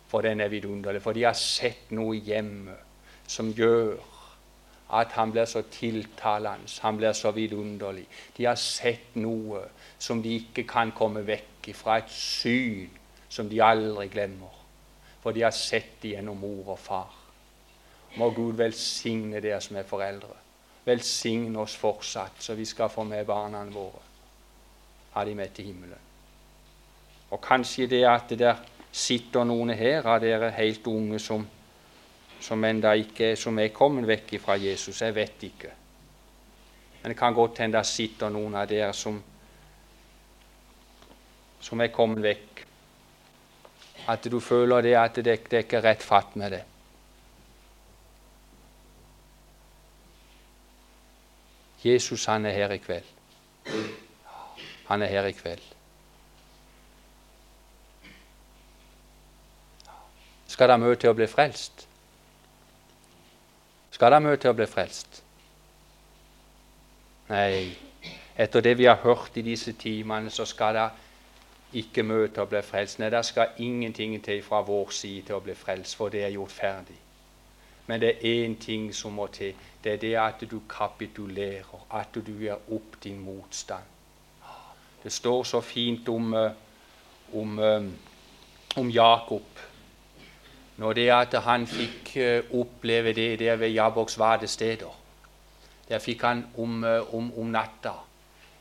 For 0.08 0.20
den 0.20 0.40
er 0.40 0.48
vidunderlig. 0.48 1.02
For 1.02 1.12
de 1.12 1.24
har 1.24 1.36
sett 1.36 1.92
noe 1.92 2.16
hjemme 2.16 2.72
som 3.28 3.52
gjør 3.52 4.00
at 4.92 5.12
han 5.16 5.32
blir 5.32 5.44
så 5.48 5.62
tiltalende, 5.62 6.68
han 6.82 6.96
blir 6.96 7.12
så 7.12 7.30
vidunderlig. 7.30 8.06
De 8.36 8.44
har 8.44 8.58
sett 8.60 9.16
noe 9.16 9.64
som 9.98 10.22
de 10.22 10.34
ikke 10.36 10.66
kan 10.68 10.92
komme 10.92 11.24
vekk 11.26 11.70
fra, 11.74 11.98
et 11.98 12.10
syn 12.12 12.90
som 13.28 13.48
de 13.48 13.62
aldri 13.64 14.08
glemmer. 14.12 14.52
For 15.22 15.32
de 15.32 15.44
har 15.46 15.54
sett 15.56 16.02
det 16.02 16.16
gjennom 16.16 16.40
mor 16.42 16.74
og 16.74 16.78
far. 16.78 17.12
Må 18.18 18.28
Gud 18.36 18.58
velsigne 18.58 19.40
dere 19.40 19.60
som 19.64 19.78
er 19.80 19.88
foreldre. 19.88 20.34
Velsigne 20.84 21.60
oss 21.62 21.76
fortsatt, 21.78 22.42
så 22.42 22.54
vi 22.58 22.66
skal 22.68 22.90
få 22.90 23.04
med 23.08 23.24
barna 23.26 23.62
våre. 23.72 24.02
Ha 25.14 25.24
de 25.24 25.34
med 25.34 25.54
til 25.54 25.70
himmelen. 25.70 26.10
Og 27.30 27.40
kanskje 27.40 27.86
det 27.86 28.04
at 28.04 28.28
det 28.28 28.38
der 28.38 28.60
sitter 28.92 29.44
noen 29.48 29.72
her 29.72 30.04
av 30.04 30.20
dere 30.20 30.50
helt 30.52 30.86
unge 30.86 31.20
som 31.22 31.46
som 32.42 32.64
enda 32.64 32.92
ikke 32.98 33.36
som 33.38 33.58
er 33.62 33.70
kommet 33.74 34.08
vekk 34.08 34.34
fra 34.42 34.56
Jesus. 34.58 35.00
Jeg 35.02 35.14
vet 35.14 35.44
ikke. 35.46 35.70
Men 37.02 37.12
det 37.12 37.18
kan 37.18 37.34
godt 37.34 37.58
hende 37.62 37.78
det 37.78 37.86
sitter 37.86 38.30
noen 38.30 38.54
av 38.58 38.66
dere 38.70 38.92
som, 38.94 39.20
som 41.60 41.80
er 41.80 41.94
kommet 41.94 42.22
vekk. 42.22 42.64
At 44.10 44.26
du 44.26 44.40
føler 44.42 44.82
det 44.82 44.96
at 44.98 45.18
det, 45.22 45.36
det 45.50 45.58
er 45.58 45.66
ikke 45.66 45.82
rett 45.82 46.02
fatt 46.02 46.34
med 46.36 46.56
det. 46.56 46.64
Jesus 51.82 52.26
han 52.30 52.46
er 52.46 52.54
her 52.54 52.74
i 52.74 52.78
kveld. 52.82 53.06
Han 54.90 55.02
er 55.02 55.10
her 55.10 55.26
i 55.26 55.34
kveld. 55.34 55.62
Skal 60.46 60.68
de 60.68 60.78
møte 60.78 61.00
til 61.02 61.10
å 61.10 61.16
bli 61.16 61.26
frelst? 61.30 61.86
Skal 64.02 64.16
de 64.16 64.18
møte 64.18 64.50
å 64.50 64.54
bli 64.58 64.64
frelst? 64.66 65.20
Nei, 67.28 67.68
etter 68.34 68.64
det 68.66 68.72
vi 68.80 68.88
har 68.88 68.98
hørt 69.04 69.36
i 69.38 69.44
disse 69.46 69.76
timene, 69.78 70.26
så 70.34 70.42
skal 70.42 70.74
det 70.74 70.86
ikke 71.78 72.02
møte 72.02 72.42
å 72.42 72.48
bli 72.50 72.64
frelst. 72.66 72.98
Nei, 72.98 73.12
det 73.14 73.20
skal 73.28 73.54
ingenting 73.62 74.16
til 74.18 74.42
fra 74.42 74.58
vår 74.66 74.90
side 74.90 75.28
til 75.28 75.38
å 75.38 75.44
bli 75.46 75.54
frelst, 75.54 75.94
for 75.94 76.10
det 76.10 76.24
er 76.26 76.34
gjort 76.34 76.56
ferdig. 76.56 76.98
Men 77.86 78.02
det 78.02 78.10
er 78.16 78.42
én 78.42 78.58
ting 78.58 78.90
som 78.90 79.14
må 79.14 79.28
til. 79.30 79.54
Det 79.84 79.94
er 79.94 80.02
det 80.02 80.14
at 80.18 80.42
du 80.50 80.58
kapitulerer, 80.66 81.86
at 81.94 82.10
du 82.18 82.34
gir 82.42 82.58
opp 82.74 82.98
din 83.04 83.22
motstand. 83.22 83.86
Det 85.04 85.14
står 85.14 85.44
så 85.44 85.60
fint 85.62 86.10
om, 86.10 86.34
eh, 86.34 86.50
om, 87.38 87.58
eh, 87.58 87.86
om 88.82 88.90
Jakob 88.90 89.62
når 90.76 90.92
det 90.92 91.08
at 91.12 91.34
han 91.44 91.66
fikk 91.68 92.16
eh, 92.16 92.54
oppleve 92.56 93.12
det 93.12 93.38
der 93.38 93.56
ved 93.56 93.74
Jabboks 93.74 94.18
vadesteder. 94.18 94.98
Der 95.88 95.98
fikk 95.98 96.22
han 96.22 96.46
om, 96.58 96.84
eh, 96.84 97.14
om, 97.14 97.32
om, 97.38 97.46
natta, 97.46 97.92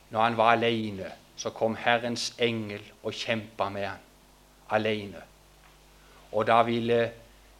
når 0.09 0.23
han 0.23 0.37
var 0.37 0.51
alene, 0.57 1.11
så 1.35 1.49
kom 1.49 1.75
Herrens 1.75 2.33
engel 2.39 2.81
og 3.03 3.13
kjempa 3.13 3.69
med 3.69 3.87
han 3.87 4.03
alene. 4.69 5.21
Og 6.31 6.47
da 6.47 6.61
ville, 6.63 6.99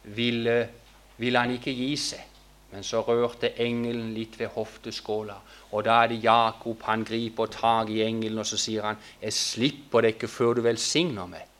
ville, 0.02 0.68
ville 1.16 1.38
han 1.38 1.56
ikke 1.56 1.72
gi 1.72 1.96
seg. 1.96 2.28
Men 2.72 2.84
så 2.88 3.02
rørte 3.04 3.50
engelen 3.60 4.14
litt 4.16 4.38
ved 4.40 4.48
hofteskåla, 4.54 5.34
og 5.76 5.82
da 5.84 5.98
er 6.02 6.08
det 6.08 6.22
Jakob. 6.24 6.80
Han 6.88 7.04
griper 7.04 7.50
tak 7.52 7.90
i 7.92 8.00
engelen, 8.00 8.38
og 8.40 8.46
så 8.48 8.56
sier 8.56 8.82
han, 8.82 8.96
'Jeg 9.20 9.32
slipper 9.32 10.00
deg 10.00 10.14
ikke 10.14 10.28
før 10.28 10.54
du 10.54 10.62
velsigner 10.62 11.26
meg.' 11.26 11.51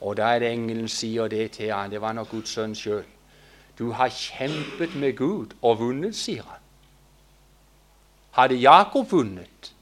Og 0.00 0.16
da 0.16 0.34
er 0.34 0.38
det 0.38 0.52
engelen 0.52 0.88
sier 0.88 1.28
det 1.28 1.50
til 1.58 1.72
han, 1.72 1.90
det 1.90 2.00
var 2.00 2.12
nok 2.12 2.30
Guds 2.30 2.48
sønn 2.48 2.74
sjøl. 2.74 3.04
Du 3.78 3.90
har 3.92 4.08
kjempet 4.08 4.94
med 4.94 5.16
Gud 5.16 5.54
og 5.62 5.78
vunnet, 5.78 6.14
sier 6.16 6.42
han. 6.42 6.60
Hadde 8.34 8.54
Jakob 8.54 9.12
vunnet? 9.12 9.74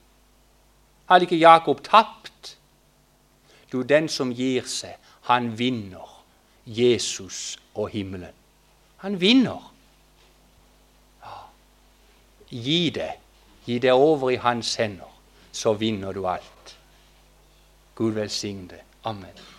Hadde 1.09 1.25
ikke 1.25 1.37
Jakob 1.37 1.83
tapt? 1.85 2.59
Du, 3.73 3.83
den 3.83 4.09
som 4.09 4.33
gir 4.33 4.69
seg, 4.69 4.99
Han 5.23 5.59
vinner 5.59 6.25
Jesus 6.67 7.59
og 7.75 7.89
himmelen. 7.89 8.35
Han 8.97 9.21
vinner. 9.21 9.73
Ja. 11.23 11.39
Gi 12.51 12.91
det. 12.91 13.13
Gi 13.65 13.79
det 13.79 13.93
over 13.93 14.31
i 14.31 14.37
hans 14.37 14.75
hender, 14.75 15.11
så 15.53 15.73
vinner 15.73 16.13
du 16.13 16.27
alt. 16.27 16.77
Gud 17.95 18.11
velsigne 18.13 18.69
det. 18.69 18.81
Amen. 19.05 19.52